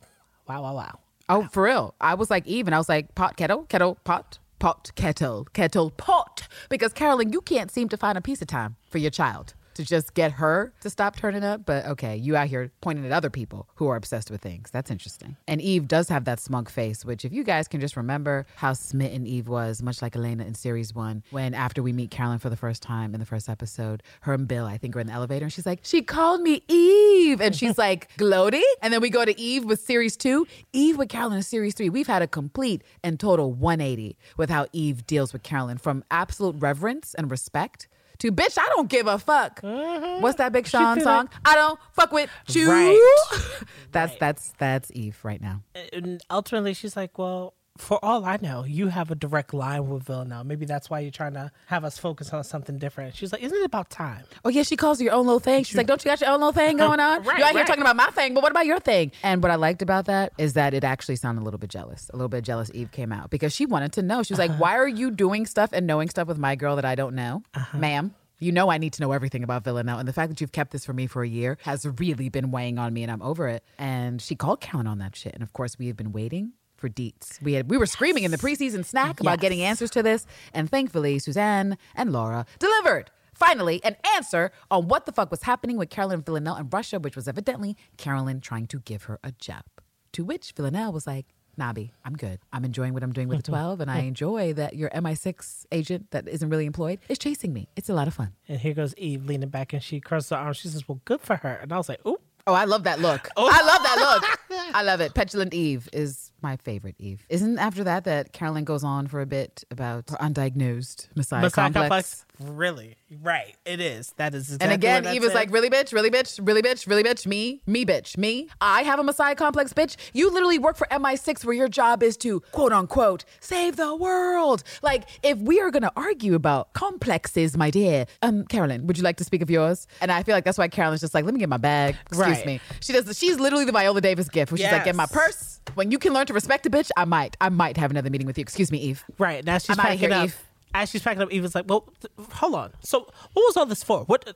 [0.49, 0.99] wow, wow, wow.
[1.28, 1.95] Oh, for real.
[2.01, 6.49] I was like even I was like, pot, kettle, kettle, pot, pot, kettle, kettle, pot.
[6.68, 9.85] Because Carolyn, you can't seem to find a piece of time for your child to
[9.85, 11.64] just get her to stop turning up.
[11.64, 14.71] But okay, you out here pointing at other people who are obsessed with things.
[14.71, 15.37] That's interesting.
[15.47, 18.73] And Eve does have that smug face, which if you guys can just remember how
[18.73, 22.51] smitten Eve was, much like Elena in series one, when after we meet Carolyn for
[22.51, 25.12] the first time in the first episode, her and Bill, I think, are in the
[25.12, 27.41] elevator, and she's like, she called me Eve.
[27.41, 28.62] And she's like, gloaty.
[28.83, 30.47] And then we go to Eve with series two.
[30.73, 31.89] Eve with Carolyn in series three.
[31.91, 36.57] We've had a complete and total 180 with how Eve deals with Carolyn from absolute
[36.59, 37.89] reverence and respect
[38.21, 39.61] to bitch, I don't give a fuck.
[39.62, 40.23] Mm-hmm.
[40.23, 41.29] What's that Big Sean feel song?
[41.45, 42.68] I don't fuck with you.
[42.71, 43.64] Right.
[43.93, 45.62] that's that's that's Eve right now.
[45.93, 50.05] And ultimately, she's like, well, for all I know, you have a direct line with
[50.05, 50.45] Villanelle.
[50.45, 53.14] Maybe that's why you're trying to have us focus on something different.
[53.14, 54.24] She's like, isn't it about time?
[54.45, 55.64] Oh yeah, she calls your own little thing.
[55.64, 57.22] She's like, "Don't you got your own little thing going on?
[57.22, 59.51] Right, You're out here talking about my thing, but what about your thing?" And what
[59.51, 62.11] I liked about that is that it actually sounded a little bit jealous.
[62.12, 62.70] A little bit jealous.
[62.74, 64.22] Eve came out because she wanted to know.
[64.22, 64.61] She was like, uh-huh.
[64.61, 67.43] "Why are you doing stuff and knowing stuff with my girl that I don't know,
[67.55, 67.78] uh-huh.
[67.78, 70.53] ma'am?" You know I need to know everything about Villanelle, and the fact that you've
[70.53, 73.20] kept this for me for a year has really been weighing on me, and I'm
[73.20, 73.62] over it.
[73.76, 76.89] And she called Carolyn on that shit, and of course we have been waiting for
[76.89, 77.41] deets.
[77.43, 79.41] We had we were screaming in the preseason snack about Yes.
[79.41, 83.11] getting answers to this, and thankfully Suzanne and Laura delivered.
[83.35, 87.16] Finally, an answer on what the fuck was happening with Carolyn Villanelle in Russia, which
[87.16, 89.64] was evidently Carolyn trying to give her a jab.
[90.12, 91.26] To which Villanelle was like,
[91.59, 92.39] Nabi, I'm good.
[92.53, 96.11] I'm enjoying what I'm doing with the 12, and I enjoy that your MI6 agent
[96.11, 97.68] that isn't really employed is chasing me.
[97.76, 98.33] It's a lot of fun.
[98.49, 100.59] And here goes Eve leaning back and she crosses her arms.
[100.59, 101.59] She says, well, good for her.
[101.62, 102.18] And I was like, ooh.
[102.47, 103.28] Oh, I love that look.
[103.37, 103.49] Oh.
[103.53, 104.20] I love that
[104.51, 104.74] look.
[104.74, 105.14] I love it.
[105.14, 107.24] Petulant Eve is my favorite Eve.
[107.28, 111.66] Isn't after that that Carolyn goes on for a bit about her undiagnosed Messiah, Messiah
[111.66, 111.88] complex?
[111.88, 112.26] complex.
[112.41, 112.97] Really?
[113.22, 113.55] Right.
[113.64, 114.12] It is.
[114.16, 117.03] That is exactly And again, Eve is like, really, bitch, really, bitch, really, bitch, really,
[117.03, 118.49] bitch, me, me, bitch, me.
[118.61, 119.97] I have a Messiah complex, bitch.
[120.14, 124.62] You literally work for MI6 where your job is to, quote unquote, save the world.
[124.82, 129.05] Like, if we are going to argue about complexes, my dear, um, Carolyn, would you
[129.05, 129.86] like to speak of yours?
[130.01, 131.97] And I feel like that's why Carolyn's just like, let me get my bag.
[132.07, 132.47] Excuse Right.
[132.47, 132.61] me.
[132.80, 135.61] She does, she's literally the Viola Davis gift where she's like, get my purse.
[135.74, 138.26] When you can learn to respect a bitch, I might, I might have another meeting
[138.26, 138.43] with you.
[138.43, 139.05] Excuse me, Eve.
[139.18, 139.45] Right.
[139.45, 140.24] Now she's I'm packing here, up.
[140.24, 140.41] Eve.
[140.75, 142.73] As she's packing up, Eve is like, well, th- hold on.
[142.81, 143.01] So
[143.33, 144.05] what was all this for?
[144.05, 144.35] What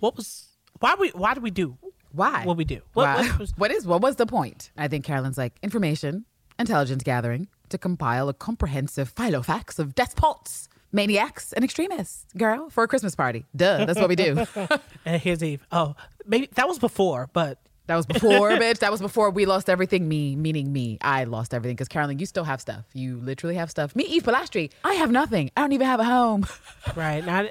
[0.00, 0.48] What was,
[0.80, 1.76] why we, why did we do?
[2.12, 2.44] Why?
[2.44, 2.80] What we do?
[2.92, 3.28] What, Why?
[3.28, 4.70] what was, what is what was the point?
[4.76, 6.24] I think Carolyn's like information,
[6.58, 12.26] intelligence gathering to compile a comprehensive filofax of despots, maniacs, and extremists.
[12.36, 13.46] Girl, for a Christmas party.
[13.56, 14.44] Duh, that's what we do.
[15.04, 15.66] and here's Eve.
[15.72, 18.78] Oh, maybe that was before, but That was before, bitch.
[18.78, 20.08] That was before we lost everything.
[20.08, 20.98] Me, meaning me.
[21.00, 22.84] I lost everything because Carolyn, you still have stuff.
[22.92, 23.94] You literally have stuff.
[23.94, 24.70] Me, Eve Polastri.
[24.82, 25.50] I have nothing.
[25.56, 26.46] I don't even have a home.
[26.96, 27.46] right now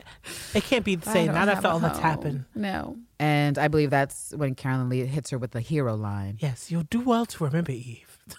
[0.54, 1.28] it can't be the same.
[1.28, 2.46] don't after all that's happened.
[2.56, 2.98] No.
[3.20, 6.38] And I believe that's when Carolyn Lee hits her with the hero line.
[6.40, 8.20] Yes, you'll do well to remember Eve.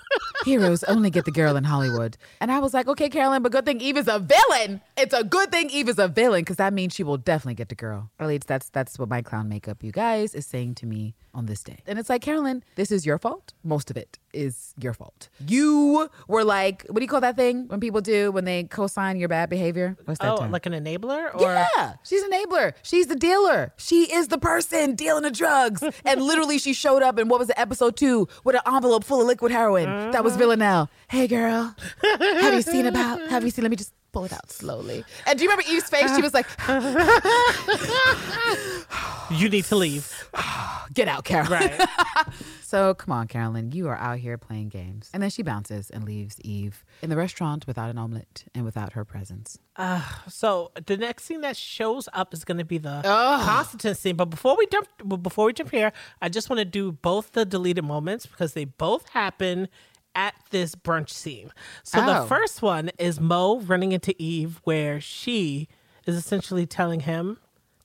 [0.44, 2.16] Heroes only get the girl in Hollywood.
[2.40, 4.80] And I was like, okay, Carolyn, but good thing Eve is a villain.
[4.96, 7.68] It's a good thing Eve is a villain because that means she will definitely get
[7.68, 8.10] the girl.
[8.18, 11.14] Or at least that's that's what my clown makeup, you guys, is saying to me
[11.32, 11.78] on this day.
[11.86, 13.52] And it's like, Carolyn, this is your fault.
[13.64, 15.28] Most of it is your fault.
[15.46, 19.16] You were like, what do you call that thing when people do when they co-sign
[19.18, 19.96] your bad behavior?
[20.04, 20.50] What's that Oh, term?
[20.52, 21.34] like an enabler?
[21.34, 21.40] Or
[21.76, 22.74] Yeah, she's an enabler.
[22.82, 23.72] She's the dealer.
[23.76, 25.82] She is the person dealing the drugs.
[26.04, 29.20] and literally, she showed up in what was it, episode two, with an envelope full
[29.20, 30.10] of liquid heroin.
[30.12, 30.88] That was Villanelle.
[31.08, 33.20] Hey, girl, have you seen about?
[33.30, 33.62] Have you seen?
[33.62, 35.04] Let me just pull it out slowly.
[35.26, 36.14] And do you remember Eve's face?
[36.14, 36.46] She was like,
[39.30, 40.30] you need to leave.
[40.94, 41.80] "Get out, Carol." Right.
[42.62, 45.08] So come on, Carolyn, you are out here playing games.
[45.14, 48.94] And then she bounces and leaves Eve in the restaurant without an omelet and without
[48.94, 49.60] her presence.
[49.76, 54.16] Ah, so the next thing that shows up is going to be the Constantine scene.
[54.16, 54.88] But before we jump,
[55.22, 58.64] before we jump here, I just want to do both the deleted moments because they
[58.64, 59.68] both happen
[60.14, 61.50] at this brunch scene.
[61.82, 62.22] So Oh.
[62.22, 65.68] the first one is Mo running into Eve, where she
[66.06, 67.38] is essentially telling him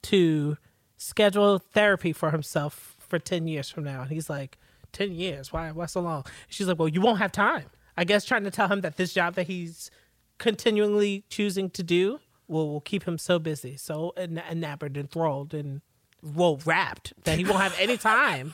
[0.03, 0.57] to
[0.97, 4.01] schedule therapy for himself for 10 years from now.
[4.01, 4.57] And he's like,
[4.91, 5.53] 10 years?
[5.53, 6.25] Why, why so long?
[6.47, 7.65] She's like, well, you won't have time.
[7.97, 9.89] I guess trying to tell him that this job that he's
[10.37, 15.81] continually choosing to do will, will keep him so busy, so en- enamored, enthralled, and
[16.23, 18.53] well wrapped that he won't have any time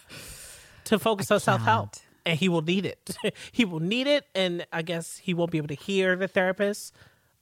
[0.85, 1.95] to focus on self help.
[2.25, 3.15] And he will need it.
[3.51, 6.93] he will need it, and I guess he won't be able to hear the therapist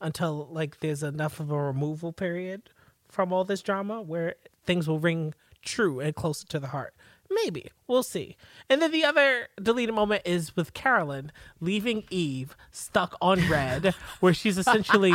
[0.01, 2.63] until like there's enough of a removal period
[3.07, 6.93] from all this drama where things will ring true and closer to the heart.
[7.29, 8.35] Maybe we'll see.
[8.69, 14.33] And then the other deleted moment is with Carolyn leaving Eve stuck on red, where
[14.33, 15.13] she's essentially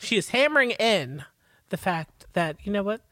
[0.00, 1.24] she is hammering in
[1.68, 3.02] the fact that you know what,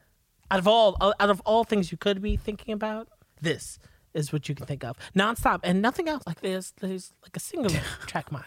[0.49, 3.07] out of all out of all things you could be thinking about,
[3.41, 3.79] this
[4.13, 6.23] is what you can think of nonstop and nothing else.
[6.25, 7.71] Like there's there's like a single
[8.05, 8.45] track mind.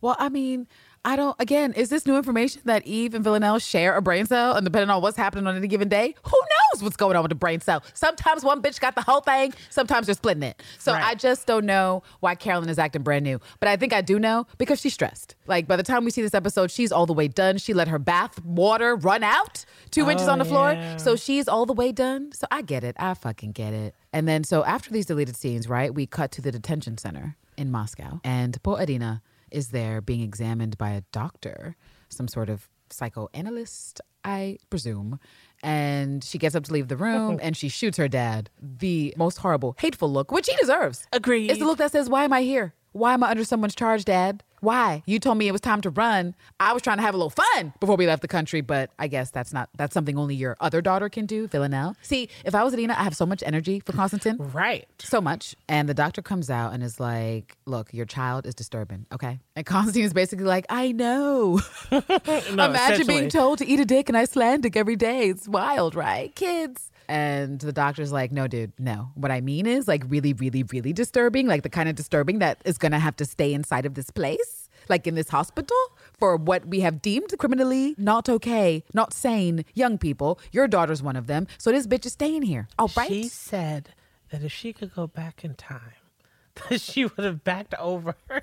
[0.00, 0.66] Well, I mean,
[1.02, 1.34] I don't.
[1.38, 4.90] Again, is this new information that Eve and Villanelle share a brain cell, and depending
[4.90, 7.60] on what's happening on any given day, who knows what's going on with the brain
[7.60, 7.82] cell?
[7.94, 9.54] Sometimes one bitch got the whole thing.
[9.70, 10.62] Sometimes they're splitting it.
[10.78, 11.02] So Right.
[11.02, 13.40] I just don't know why Carolyn is acting brand new.
[13.60, 15.36] But I think I do know because she's stressed.
[15.46, 17.56] Like by the time we see this episode, she's all the way done.
[17.56, 20.98] She let her bath water run out two oh, inches on the floor, yeah.
[20.98, 22.32] so she's all the way done.
[22.32, 22.94] So I get it.
[22.98, 23.94] I fucking get it.
[24.12, 27.70] And then so after these deleted scenes, right, we cut to the detention center in
[27.70, 31.76] Moscow, and poor Adina is there being examined by a doctor,
[32.08, 35.18] some sort of psychoanalyst, I presume.
[35.62, 38.50] And she gets up to leave the room and she shoots her dad.
[38.60, 41.06] The most horrible, hateful look, which he deserves.
[41.12, 41.50] Agreed.
[41.50, 42.74] It's the look that says, Why am I here?
[42.92, 44.42] Why am I under someone's charge, Dad?
[44.60, 45.02] Why?
[45.06, 46.34] You told me it was time to run.
[46.58, 49.06] I was trying to have a little fun before we left the country, but I
[49.08, 51.96] guess that's not that's something only your other daughter can do, Villanelle.
[52.02, 54.36] See, if I was Adina, I have so much energy for Constantine.
[54.60, 54.86] Right.
[54.98, 55.54] So much.
[55.68, 59.40] And the doctor comes out and is like, Look, your child is disturbing, okay?
[59.56, 61.60] And Constantine is basically like, I know.
[61.90, 65.28] No, Imagine being told to eat a dick in Icelandic every day.
[65.28, 66.34] It's wild, right?
[66.34, 66.89] Kids.
[67.10, 69.10] And the doctor's like, no, dude, no.
[69.16, 72.62] What I mean is like really, really, really disturbing, like the kind of disturbing that
[72.64, 75.76] is gonna have to stay inside of this place, like in this hospital,
[76.20, 80.38] for what we have deemed criminally not okay, not sane young people.
[80.52, 81.48] Your daughter's one of them.
[81.58, 82.68] So this bitch is staying here.
[82.78, 83.08] Oh, All right.
[83.08, 83.88] She said
[84.30, 85.98] that if she could go back in time,
[86.68, 88.14] that she would have backed over.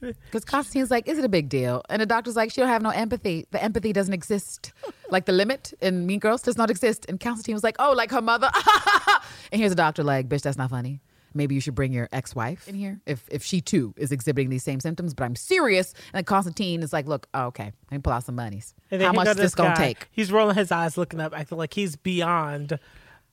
[0.00, 1.82] Because Constantine's like, is it a big deal?
[1.88, 3.46] And the doctor's like, she don't have no empathy.
[3.50, 4.72] The empathy doesn't exist.
[5.10, 7.06] like the limit in Mean Girls does not exist.
[7.08, 8.50] And Constantine was like, oh, like her mother.
[9.52, 11.00] and here's a doctor like, bitch, that's not funny.
[11.36, 14.62] Maybe you should bring your ex-wife in here if if she too is exhibiting these
[14.62, 15.14] same symptoms.
[15.14, 15.92] But I'm serious.
[15.92, 18.72] And then Constantine is like, look, oh, okay, let me pull out some monies.
[18.92, 19.84] And then How here much go is this gonna guy.
[19.86, 20.08] take?
[20.12, 22.78] He's rolling his eyes, looking up, acting like he's beyond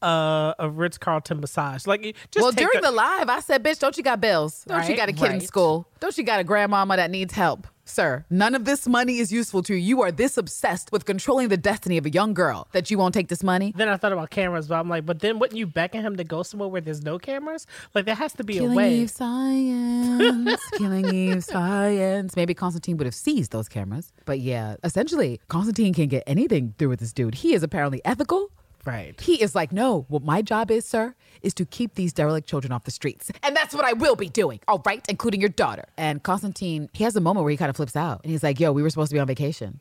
[0.01, 1.85] uh, a Ritz Carlton massage.
[1.87, 4.63] Like, just well, during a- the live, I said, bitch, don't you got bills?
[4.67, 5.87] Don't you got a kid in school?
[5.99, 7.67] Don't you got a grandmama that needs help?
[7.83, 9.79] Sir, none of this money is useful to you.
[9.79, 13.13] You are this obsessed with controlling the destiny of a young girl that you won't
[13.13, 13.73] take this money.
[13.75, 16.23] Then I thought about cameras, but I'm like, but then wouldn't you beckon him to
[16.23, 17.67] go somewhere where there's no cameras?
[17.93, 18.99] Like, there has to be a way.
[18.99, 20.61] Eve science.
[20.77, 22.35] Killing Eve science.
[22.37, 24.13] Maybe Constantine would have seized those cameras.
[24.25, 27.35] But yeah, essentially, Constantine can't get anything through with this dude.
[27.35, 28.51] He is apparently ethical.
[28.85, 29.19] Right.
[29.21, 32.71] He is like, no, what my job is, sir, is to keep these derelict children
[32.71, 33.31] off the streets.
[33.43, 35.85] And that's what I will be doing, all right, including your daughter.
[35.97, 38.21] And Constantine, he has a moment where he kind of flips out.
[38.23, 39.79] And he's like, yo, we were supposed to be on vacation.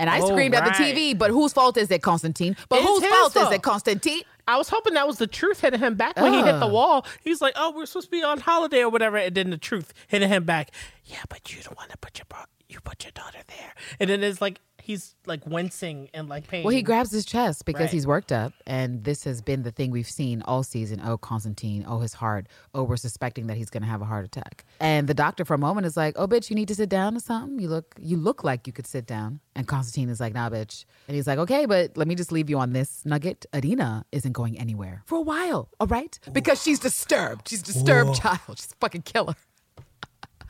[0.00, 0.70] And I Oh, screamed at the.
[0.70, 2.56] TV, but whose fault is it, Constantine?
[2.68, 4.22] But It's whose his fault, is it, Constantine?
[4.46, 7.04] I was hoping that was the truth hitting him back when he hit the wall.
[7.22, 9.92] He's like, "Oh, we're supposed to be on holiday or whatever," and then the truth
[10.06, 10.70] hitting him back.
[11.04, 14.08] Yeah, but you don't want to put your bro- you put your daughter there, and
[14.08, 16.64] then it's like he's like wincing and like pain.
[16.64, 17.90] Well, he grabs his chest because Right.
[17.90, 21.00] he's worked up, and this has been the thing we've seen all season.
[21.04, 21.84] Oh, Constantine.
[21.86, 22.48] Oh, his heart.
[22.74, 24.64] Oh, we're suspecting that he's going to have a heart attack.
[24.80, 27.16] And the doctor, for a moment, is like, "Oh, bitch, you need to sit down
[27.16, 27.58] or something.
[27.58, 30.86] You look, you look like you could sit down." And Constantine is like, "Nah, bitch."
[31.06, 33.44] And he's like, "Okay, but let me just leave you on this nugget.
[33.52, 36.18] Adina isn't going anywhere for a while, all right?
[36.32, 37.48] Because she's disturbed.
[37.48, 38.56] She's a disturbed child.
[38.56, 39.34] She's a fucking killer."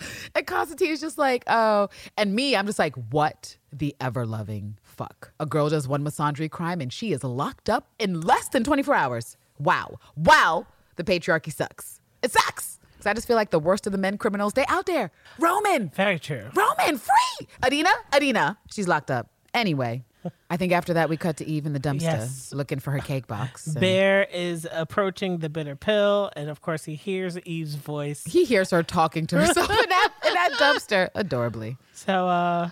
[0.34, 1.88] And Constantine is just like, oh.
[2.16, 5.32] And me, I'm just like, what the ever loving fuck?
[5.40, 8.94] A girl does one misandry crime and she is locked up in less than 24
[8.94, 9.36] hours.
[9.58, 9.98] Wow.
[10.16, 10.66] Wow.
[10.96, 12.00] The patriarchy sucks.
[12.22, 12.78] It sucks.
[12.92, 15.10] Because I just feel like the worst of the men criminals, they out there.
[15.38, 15.90] Roman.
[15.90, 16.46] Very true.
[16.54, 17.46] Roman, free.
[17.62, 18.58] Adina, Adina.
[18.70, 19.30] She's locked up.
[19.54, 20.04] Anyway,
[20.50, 22.52] I think after that, we cut to Eve in the dumpster Yes.
[22.52, 23.66] looking for her cake box.
[23.66, 28.24] And Bear is approaching the bitter pill, and of course, he hears Eve's voice.
[28.24, 31.76] He hears her talking to herself in that, in that dumpster adorably.
[31.92, 32.70] So, uh,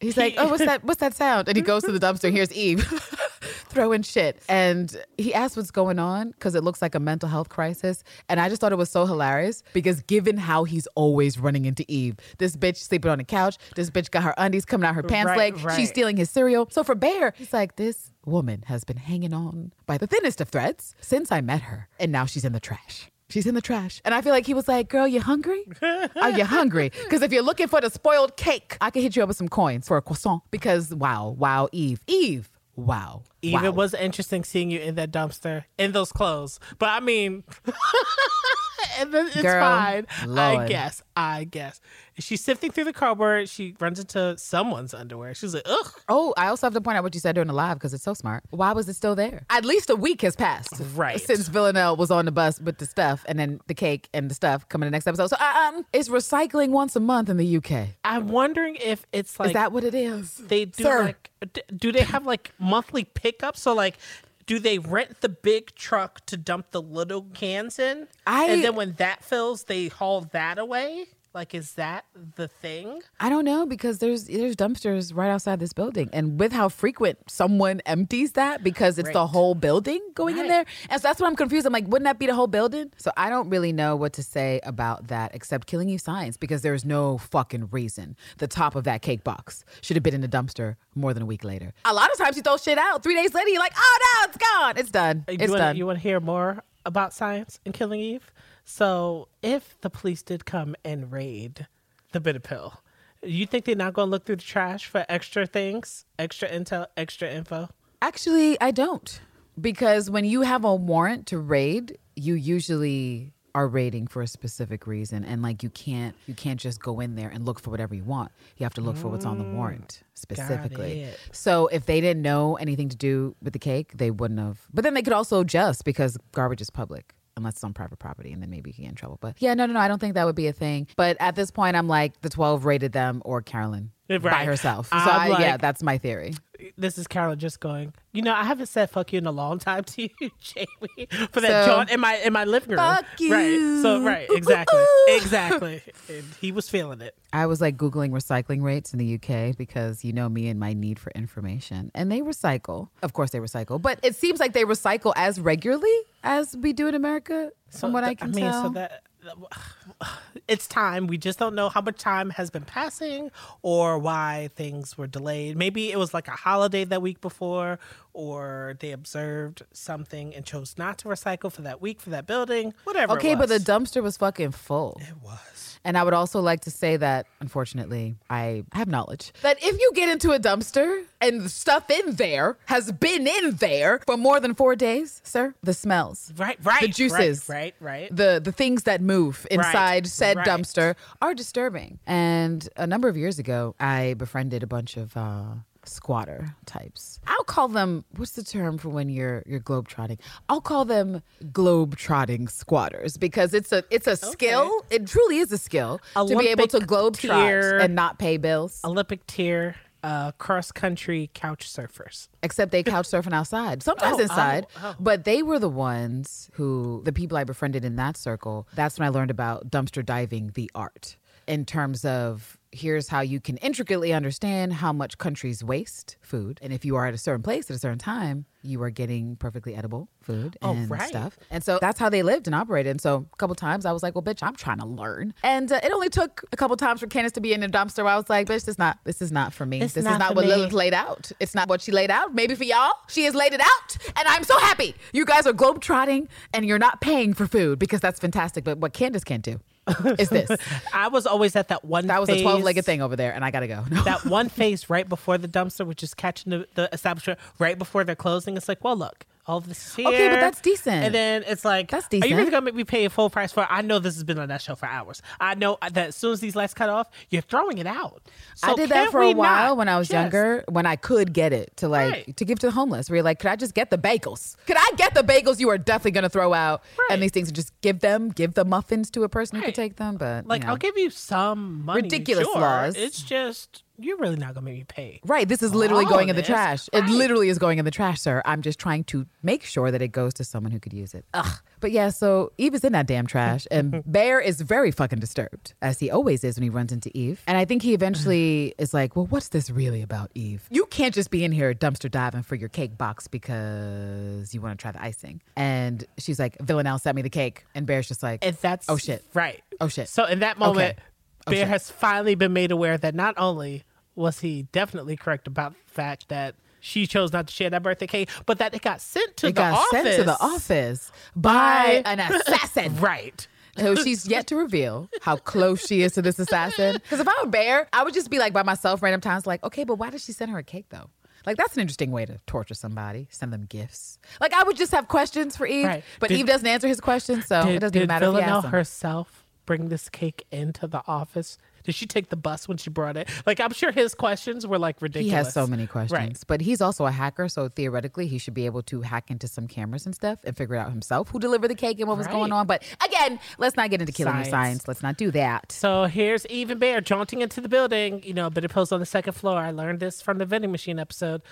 [0.00, 0.84] He's like, "Oh, what's that?
[0.84, 2.24] What's that sound?" And he goes to the dumpster.
[2.24, 2.82] and Here's Eve
[3.68, 7.48] throwing shit, and he asks what's going on because it looks like a mental health
[7.48, 8.04] crisis.
[8.28, 11.84] And I just thought it was so hilarious because given how he's always running into
[11.88, 15.02] Eve, this bitch sleeping on the couch, this bitch got her undies coming out her
[15.02, 15.76] pants Right, leg, right.
[15.76, 16.68] she's stealing his cereal.
[16.70, 20.48] So for Bear, he's like, "This woman has been hanging on by the thinnest of
[20.48, 24.00] threads since I met her, and now she's in the trash." She's in the trash.
[24.04, 25.64] And I feel like he was like, Girl, you hungry?
[25.82, 26.92] Are you hungry?
[27.06, 29.48] Because if you're looking for the spoiled cake, I can hit you up with some
[29.48, 30.42] coins for a croissant.
[30.50, 32.00] Because wow, wow, Eve.
[32.06, 32.50] Eve.
[32.74, 33.22] Wow.
[33.42, 33.64] Eve, wow.
[33.64, 36.60] it was interesting seeing you in that dumpster in those clothes.
[36.78, 37.44] But I mean,
[38.98, 40.06] and then it's Girl, fine.
[40.36, 41.02] I guess.
[41.16, 41.80] I guess.
[42.18, 43.48] She's sifting through the cardboard.
[43.48, 45.34] She runs into someone's underwear.
[45.34, 45.92] She's like, ugh.
[46.08, 48.04] Oh, I also have to point out what you said during the live because it's
[48.04, 48.44] so smart.
[48.50, 49.44] Why was it still there?
[49.50, 50.74] At least a week has passed.
[50.94, 51.20] Right.
[51.20, 54.34] Since Villanelle was on the bus with the stuff and then the cake and the
[54.34, 55.28] stuff coming in the next episode.
[55.28, 55.44] So uh,
[55.74, 57.88] um, it's recycling once a month in the UK.
[58.04, 60.36] I'm wondering if it's like is that what it is?
[60.36, 61.04] they do Sir.
[61.04, 61.30] like
[61.76, 63.98] do they have like monthly pickups so like
[64.46, 68.06] do they rent the big truck to dump the little cans in?
[68.26, 73.02] I- and then when that fills they haul that away like is that the thing?
[73.20, 77.18] I don't know because there's there's dumpsters right outside this building, and with how frequent
[77.30, 81.28] someone empties that because it's the whole building going in there, and so that's what
[81.28, 81.66] I'm confused.
[81.66, 82.90] I'm like, wouldn't that be the whole building?
[82.96, 86.62] So I don't really know what to say about that except killing you science because
[86.62, 88.16] there's no fucking reason.
[88.38, 91.26] The top of that cake box should have been in the dumpster more than a
[91.26, 91.74] week later.
[91.84, 94.28] A lot of times you throw shit out, three days later you're like, oh no,
[94.28, 95.76] it's gone, it's done, you it's wanna, done.
[95.76, 98.32] you want to hear more about science and killing eve
[98.66, 101.66] so if the police did come and raid
[102.12, 102.82] the bitter pill
[103.22, 106.86] you think they're not going to look through the trash for extra things extra intel
[106.98, 107.70] extra info
[108.02, 109.20] Actually, I don't.
[109.60, 114.86] Because when you have a warrant to raid, you usually are raiding for a specific
[114.86, 117.94] reason, and like you can't you can't just go in there and look for whatever
[117.94, 118.30] you want.
[118.58, 121.08] You have to look for what's on the mm, warrant specifically.
[121.32, 124.60] So if they didn't know anything to do with the cake, they wouldn't have.
[124.74, 127.14] But then they could also just because garbage is public.
[127.36, 129.18] Unless it's on private property, and then maybe you can get in trouble.
[129.20, 130.86] But yeah, no, no, no, I don't think that would be a thing.
[130.96, 134.88] But at this point, I'm like, the 12 rated them or Carolyn eh, by herself.
[134.88, 136.32] So I'm I, yeah, that's my theory.
[136.78, 137.92] This is Carolyn just going.
[138.12, 140.08] You know, I haven't said "fuck you" in a long time to you,
[140.40, 142.78] Jamie, for that So- jaunt in my in my living room.
[142.78, 143.80] Fuck Right.
[143.82, 145.82] So right, exactly, exactly.
[146.08, 147.14] And he was feeling it.
[147.32, 150.72] I was like Googling recycling rates in the UK because you know me and my
[150.72, 151.90] need for information.
[151.94, 152.88] And they recycle.
[153.02, 155.94] Of course, they recycle, but it seems like they recycle as regularly
[156.24, 158.62] as we do in America, from what I can mean, tell.
[158.64, 159.02] so that
[160.48, 161.06] it's time.
[161.06, 163.30] We just don't know how much time has been passing
[163.62, 165.56] or why things were delayed.
[165.56, 167.78] Maybe it was like a holiday that week before,
[168.16, 172.72] or they observed something and chose not to recycle for that week for that building.
[172.84, 173.12] Whatever.
[173.12, 174.98] okay, but the dumpster was fucking full.
[175.02, 175.78] it was.
[175.84, 179.92] And I would also like to say that, unfortunately, I have knowledge that if you
[179.94, 184.40] get into a dumpster and the stuff in there has been in there for more
[184.40, 188.08] than four days, sir, the smells, Right, right, the juices, right, right.
[188.10, 190.46] the the things that move inside said right.
[190.48, 192.00] dumpster are disturbing.
[192.06, 195.54] And a number of years ago, I befriended a bunch of uh,
[195.88, 197.20] squatter types.
[197.26, 198.04] I'll call them.
[198.16, 200.18] What's the term for when you're you're globe trotting?
[200.48, 201.22] I'll call them
[201.52, 204.84] globe trotting squatters because it's a it's a skill.
[204.90, 208.36] It truly is a skill to be able to Olympic globe trot and not pay
[208.36, 208.80] bills.
[208.84, 212.28] Olympic tier uh, cross country couch surfers.
[212.42, 214.66] except they couch surfing outside, sometimes Oh, inside.
[214.76, 214.94] oh, oh.
[215.00, 219.06] But they were the ones who, the people I befriended in that circle, that's when
[219.06, 221.16] I learned about dumpster diving, the art,
[221.48, 226.58] in terms of here's how you can intricately understand how much countries waste food.
[226.62, 229.36] And if you are at a certain place at a certain time, you are getting
[229.36, 231.08] perfectly edible food Oh, and right.
[231.08, 231.38] stuff.
[231.50, 232.90] And so that's how they lived and operated.
[232.90, 235.34] And so a couple times I was like, well, bitch, I'm trying to learn.
[235.44, 237.98] And uh, it only took a couple times for Candace to be in a dumpster
[238.04, 239.80] where I was like, bitch, this is not, this is not for me.
[239.80, 240.50] It's this not is not what me.
[240.50, 241.30] Lilith laid out.
[241.38, 242.34] It's not what she laid out.
[242.34, 243.96] Maybe for y'all, she has laid it out.
[244.16, 244.94] And I'm so happy.
[245.12, 248.64] You guys are globetrotting and you're not paying for food because that's fantastic.
[248.64, 249.60] But what Candace can't do
[250.18, 250.50] is this.
[250.92, 252.08] I was always at that one.
[252.08, 253.84] That was a 12 legged thing over there, and I gotta go.
[254.04, 258.04] that one phase right before the dumpster, which is catching the, the establishment right before
[258.04, 258.56] they're closing.
[258.56, 260.08] It's like, well, look, all this is here.
[260.08, 261.04] Okay, but that's decent.
[261.04, 262.24] And then it's like, That's decent.
[262.24, 263.62] Are you really gonna make me pay a full price for?
[263.62, 263.68] it?
[263.70, 265.22] I know this has been on that show for hours.
[265.40, 268.22] I know that as soon as these lights cut off, you're throwing it out.
[268.62, 271.52] I did that for a while when I was just- younger, when I could get
[271.52, 272.36] it to like Right.
[272.36, 273.08] to give to the homeless.
[273.08, 274.56] Where you're like, could I just get the bagels?
[274.66, 276.82] Could I get the bagels you are definitely gonna throw out?
[276.98, 277.08] Right.
[277.12, 279.96] And these things, just give them, give the muffins to a person who could take
[279.96, 280.16] them.
[280.16, 280.72] But Like, you know.
[280.72, 282.02] I'll give you some money.
[282.02, 282.60] Ridiculous sure.
[282.60, 282.96] laws.
[282.96, 285.20] It's just you're really not gonna make me pay.
[285.24, 285.48] Right.
[285.48, 286.48] This is literally all going in the this.
[286.48, 286.88] trash.
[286.92, 287.04] Right.
[287.04, 288.42] It literally is going in the trash, sir.
[288.44, 291.24] I'm just trying to make sure that it goes to someone who could use it.
[291.34, 291.60] Ugh.
[291.80, 295.74] But yeah, so Eve is in that damn trash, and Bear is very fucking disturbed,
[295.82, 297.42] as he always is when he runs into Eve.
[297.46, 300.66] And I think he eventually is like, well, what's this really about, Eve?
[300.70, 304.78] You can't just be in here dumpster diving for your cake box because you want
[304.78, 305.42] to try the icing.
[305.56, 307.64] And she's like, Villanelle sent me the cake.
[307.74, 309.24] And Bear's just like, And that's Oh, shit.
[309.34, 309.62] right.
[309.80, 310.08] Oh, shit.
[310.08, 311.02] So in that moment, Okay.
[311.48, 313.84] Oh, Bear has finally been made aware that not only
[314.16, 318.06] was he definitely correct about the fact that she chose not to share that birthday
[318.06, 319.90] cake, but that it got sent to it the got office.
[320.02, 322.96] sent to the office by by- an assassin.
[322.98, 323.46] Right.
[323.78, 326.94] who she's yet to reveal how close she is to this assassin.
[327.02, 329.62] Because if I were Bear, I would just be like by myself random times, like,
[329.64, 331.10] okay, but why did she send her a cake though?
[331.44, 333.28] Like that's an interesting way to torture somebody.
[333.30, 334.18] Send them gifts.
[334.40, 336.04] Like I would just have questions for Eve, Right.
[336.20, 338.62] but Did- Eve doesn't answer his questions, so it doesn't did even matter he Villanelle
[338.62, 341.58] herself bring this cake into the office?
[341.86, 343.28] Did she take the bus when she brought it?
[343.46, 345.30] Like I'm sure his questions were like ridiculous.
[345.30, 346.38] He has so many questions, Right.
[346.46, 349.66] but he's also a hacker, so theoretically he should be able to hack into some
[349.66, 352.52] cameras and stuff and figure out himself who delivered the cake and what was going
[352.52, 352.66] on.
[352.66, 354.50] But again, let's not get into killing Science.
[354.50, 354.88] science.
[354.88, 355.72] Let's not do that.
[355.72, 358.22] So here's Even Bear jaunting into the building.
[358.24, 359.56] You know, but it posed on the second floor.
[359.58, 361.42] I learned this from the vending machine episode.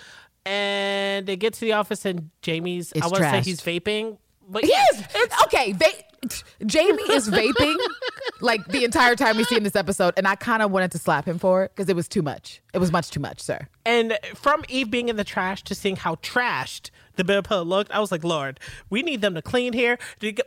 [0.45, 4.17] And they get to the office, and Jamie's, I want to say he's vaping.
[4.47, 5.05] But He yes, is.
[5.15, 5.73] It's okay.
[5.73, 6.35] Va-
[6.65, 7.77] Jamie is vaping
[8.41, 10.97] like the entire time we see in this episode, and I kind of wanted to
[10.97, 12.61] slap him for it because it was too much.
[12.73, 13.67] It was much too much, sir.
[13.85, 17.91] And from Eve being in the trash to seeing how trashed the bill pillow looked,
[17.91, 19.97] I was like, Lord, we need them to clean here.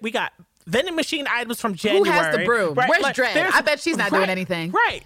[0.02, 0.32] We got
[0.68, 2.06] vending machine items from January.
[2.06, 2.74] Who has the broom?
[2.74, 3.34] Where's Dred?
[3.36, 4.70] there's- I bet she's not doing anything.
[4.70, 5.00] Right.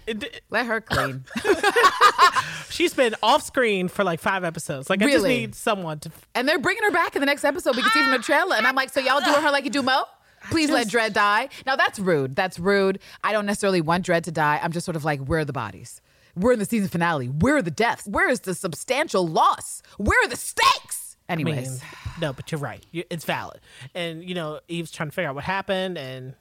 [0.49, 1.23] Let her clean.
[2.69, 4.89] She's been off screen for like five episodes.
[4.89, 6.11] Like I just need someone to.
[6.35, 7.75] and they're bringing her back in the next episode.
[7.75, 9.69] We can see from the trailer, and I'm like, so y'all doing her like you
[9.69, 10.03] do Mo?
[10.49, 11.49] Please let just- Dred die.
[11.65, 12.35] Now that's rude.
[12.35, 12.99] That's rude.
[13.23, 14.59] I don't necessarily want Dred to die.
[14.61, 16.01] I'm just sort of like, where are the bodies?
[16.35, 17.27] We're in the season finale.
[17.27, 18.07] Where are the deaths?
[18.07, 19.83] Where is the substantial loss?
[19.97, 21.02] Where are the stakes?
[21.33, 21.81] I mean, Anyways.
[22.21, 22.83] no, but you're right.
[22.93, 23.59] It's valid.
[23.93, 26.35] And you know, Eve's trying to figure out what happened, and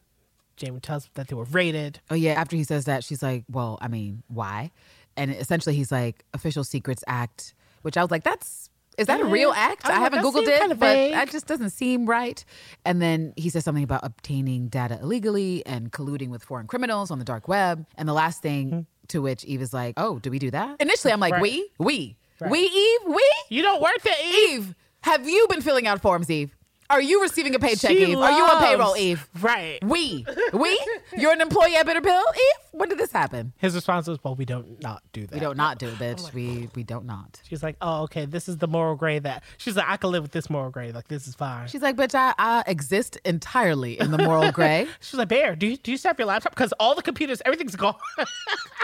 [0.57, 2.01] Jamie tells that they were raided.
[2.11, 4.71] Oh yeah, after he says that, she's like, "Well, I mean, why?"
[5.17, 9.25] And essentially, he's like, "Official Secrets Act," which I was like, "That's is that a
[9.25, 12.45] real act?" I I, haven't googled it, kinda but that just doesn't seem right.
[12.85, 17.19] And then he says something about obtaining data illegally and colluding with foreign criminals on
[17.19, 17.87] the dark web.
[17.97, 18.81] And the last thing mm-hmm.
[19.09, 21.43] to which Eve is like, "Oh, do we do that?" Initially, I'm like, Right.
[21.43, 22.51] "We, we, Right.
[22.51, 24.51] we, Eve, we." You don't work there, Eve.
[24.69, 26.55] Eve, have you been filling out forms, Eve?
[26.93, 28.19] Are you receiving a paycheck, She Eve?
[28.19, 29.27] Are you on payroll, Eve?
[29.41, 29.79] Right.
[29.83, 30.87] We, we,
[31.17, 32.69] you're an employee at Bitter Pill, Eve.
[32.73, 33.55] When did this happen?
[33.57, 35.33] His response was, "Well, we don't not do that.
[35.33, 36.35] We don't not do it, oh bitch.
[36.35, 37.41] We we don't not.
[37.49, 38.27] She's like, "Oh, okay.
[38.27, 40.93] This is the moral gray that." She's like, "I can live with this moral gray.
[40.93, 44.87] Like, this is fine." She's like, bitch, I, I exist entirely in the moral gray.
[45.01, 46.55] She's like, "Bear, do you do you still have your laptop?
[46.55, 47.95] Because all the computers, everything's gone."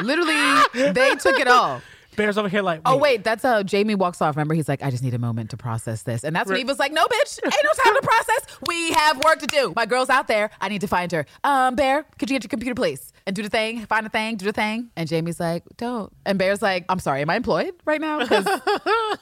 [0.02, 1.82] Literally, they took it all.
[2.18, 4.36] Bear's over here like, Oh wait, that's how Jamie walks off.
[4.36, 6.64] Remember, he's like, I just need a moment to process this, and that's when he
[6.64, 8.58] was like, No, bitch, ain't no time to process.
[8.66, 9.72] We have work to do.
[9.74, 10.50] My girl's out there.
[10.60, 11.24] I need to find her.
[11.44, 14.36] Um, Bear, could you get your computer, please, and do the thing, find the thing,
[14.36, 14.90] do the thing.
[14.96, 16.12] And Jamie's like, Don't.
[16.26, 18.18] And Bear's like, I'm sorry, am I employed right now?
[18.18, 18.46] Because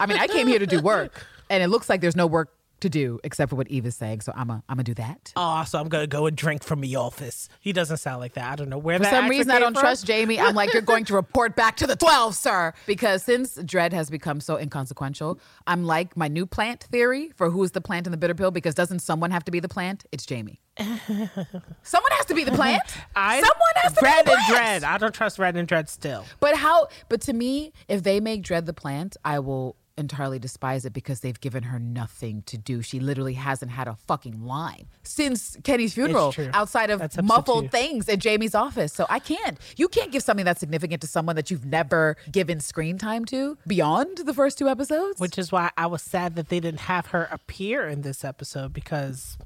[0.01, 2.56] I mean, I came here to do work, and it looks like there's no work
[2.87, 4.21] to do except for what Eve is saying.
[4.23, 5.33] So I'm a, I'm gonna do that.
[5.37, 7.49] Oh, so I'm gonna go and drink from the office.
[7.61, 8.51] He doesn't sound like that.
[8.53, 9.83] I don't know where For some reason, I don't from.
[9.83, 10.39] trust Jamie.
[10.39, 12.73] I'm like, you're going to report back to the 12, sir.
[12.87, 17.73] Because since Dread has become so inconsequential, I'm like my new plant theory for who's
[17.73, 18.51] the plant in the bitter pill.
[18.51, 20.05] Because doesn't someone have to be the plant?
[20.13, 20.61] It's Jamie.
[20.79, 22.83] someone has to be the plant.
[23.15, 24.47] I, someone has to Red be the and.
[24.49, 24.85] Dread.
[24.85, 26.25] I don't trust Red and Dread still.
[26.41, 26.89] But how?
[27.09, 31.21] But to me, if they make Dread the plant, I will entirely despise it because
[31.21, 32.83] they've given her nothing to do.
[32.83, 38.09] She literally hasn't had a fucking line since Kenny's funeral outside of That's muffled things
[38.09, 38.93] in Jamie's office.
[38.93, 39.59] So I can't.
[39.77, 43.59] You can't give something that's significant to someone that you've never given screen time to
[43.67, 45.21] beyond the first two episodes.
[45.21, 48.73] Which is why I was sad that they didn't have her appear in this episode
[48.73, 49.39] because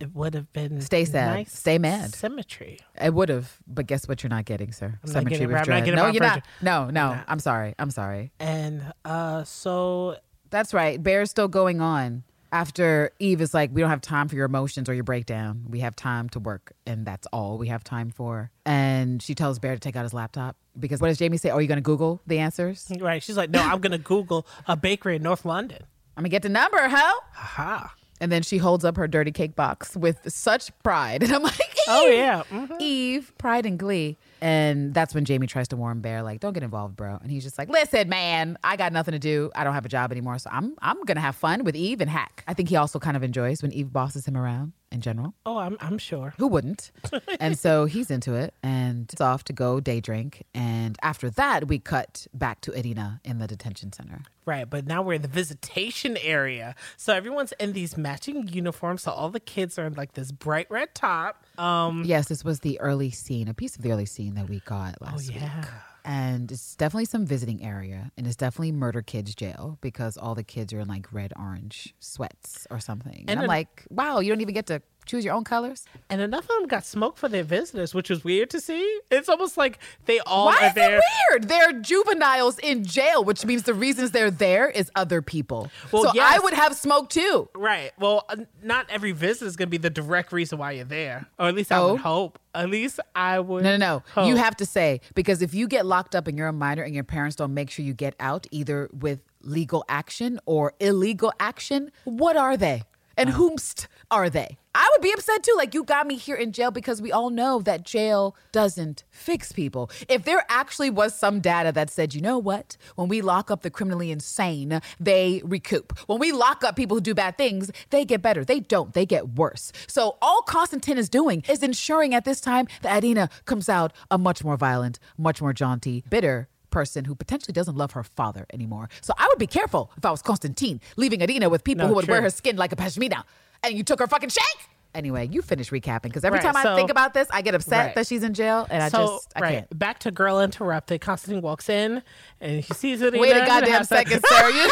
[0.00, 1.34] it would have been Stay sad.
[1.34, 2.14] nice Stay mad.
[2.14, 2.78] symmetry.
[3.00, 4.22] It would have, but guess what?
[4.22, 4.86] You're not getting, sir.
[4.86, 6.44] I'm not Symmetry getting- with not getting no, you're not.
[6.62, 7.02] No, no.
[7.10, 7.24] I'm not.
[7.28, 7.74] I'm sorry.
[7.78, 8.32] I'm sorry.
[8.38, 10.16] And uh, so
[10.50, 11.02] That's right.
[11.02, 12.24] Bear's still going on.
[12.50, 15.66] After Eve is like, we don't have time for your emotions or your breakdown.
[15.68, 18.50] We have time to work, and that's all we have time for.
[18.64, 21.50] And she tells Bear to take out his laptop because what does Jamie say?
[21.50, 22.90] Oh, you going to Google the answers?
[23.00, 25.82] right, she's like, no, I'm gonna Google a bakery in North London.
[26.16, 27.12] I'm gonna get the number, huh?
[27.36, 27.94] Aha.
[28.20, 31.58] And then she holds up her dirty cake box with such pride, and I'm like,
[31.60, 32.42] Eve, Oh yeah.
[32.50, 32.80] Mhm.
[32.80, 34.18] Eve, pride and glee.
[34.40, 37.18] And that's when Jamie tries to warn Bear, like, don't get involved, bro.
[37.22, 39.50] And he's just like, listen, man, I got nothing to do.
[39.54, 40.38] I don't have a job anymore.
[40.38, 42.44] So I'm I'm gonna have fun with Eve and hack.
[42.46, 45.34] I think he also kind of enjoys when Eve bosses him around in general.
[45.44, 46.34] Oh, I'm I'm sure.
[46.38, 46.90] Who wouldn't?
[47.40, 50.44] and so he's into it and it's off to go day drink.
[50.54, 54.22] And after that, we cut back to Irina in the detention center.
[54.46, 56.74] Right, but now we're in the visitation area.
[56.96, 59.02] So everyone's in these matching uniforms.
[59.02, 61.44] So all the kids are in like this bright red top.
[61.58, 64.60] Um Yes, this was the early scene, a piece of the early scene that we
[64.60, 65.36] got last week.
[65.40, 65.64] yeah.
[66.04, 70.42] And it's definitely some visiting area, and it's definitely murder kids jail because all the
[70.44, 73.20] kids are in like red orange sweats or something.
[73.20, 75.84] And, And I'm an- like, wow, you don't even get to choose your own colors.
[76.10, 79.00] and enough of them got smoke for their visitors, which was weird to see.
[79.10, 80.96] It's almost like they all Why are is there.
[80.98, 81.02] it
[81.32, 81.48] weird?
[81.48, 85.70] They're juveniles in jail, which means the reasons they're there is other people.
[85.90, 86.34] Well, so yes.
[86.36, 87.48] I would have smoke too.
[87.54, 87.92] Right.
[87.98, 91.26] Well, uh, not every visit is going to be the direct reason why you're there,
[91.38, 91.92] or at least I Oh.
[91.92, 92.38] would hope.
[92.54, 93.62] At least I would.
[93.64, 94.02] No, no, no.
[94.14, 94.26] hope.
[94.28, 96.94] You have to say because if you get locked up and you're a minor and
[96.94, 101.92] your parents don't make sure you get out either with legal action or illegal action,
[102.04, 102.82] what are they?
[103.18, 104.58] And whomst are they?
[104.76, 105.54] I would be upset too.
[105.56, 109.50] Like you got me here in jail because we all know that jail doesn't fix
[109.50, 109.90] people.
[110.08, 113.62] If there actually was some data that said, you know what, when we lock up
[113.62, 115.98] the criminally insane, they recoup.
[116.06, 118.44] When we lock up people who do bad things, they get better.
[118.44, 118.94] They don't.
[118.94, 119.72] They get worse.
[119.88, 124.16] So all Constantine is doing is ensuring at this time that Adina comes out a
[124.16, 126.48] much more violent, much more jaunty, bitter
[126.78, 128.88] person who potentially doesn't love her father anymore.
[129.00, 131.94] So I would be careful if I was Constantine, leaving Adina with people No, who
[131.94, 133.24] would wear her skin like a pashmina,
[133.64, 134.60] and you took her fucking shake.
[134.94, 137.86] Anyway, you finish recapping because every Right, time I think about this, I get upset
[137.86, 137.94] Right.
[137.96, 139.78] that she's in jail, and I so just I right can't.
[139.78, 141.00] back to girl interrupted.
[141.00, 142.02] Constantine walks in
[142.40, 143.12] and he sees it.
[143.12, 144.52] Wait a goddamn second, Sarah.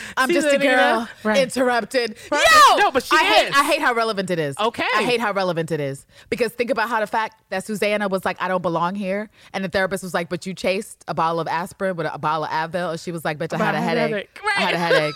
[0.16, 1.38] I'm See just a girl Right.
[1.42, 2.16] interrupted.
[2.30, 2.44] Right.
[2.70, 3.54] Yo, No, but she I hate, is.
[3.56, 4.56] I hate how relevant it is.
[4.58, 4.84] Okay.
[4.96, 8.24] I hate how relevant it is because think about how the fact that Susanna was
[8.24, 11.40] like, "I don't belong here," and the therapist was like, "But you chased a bottle
[11.40, 13.74] of aspirin with a, bottle of Advil," and she was like, "Bitch, I had But
[13.74, 14.30] a I had a headache.
[14.42, 15.14] headache." I had a headache."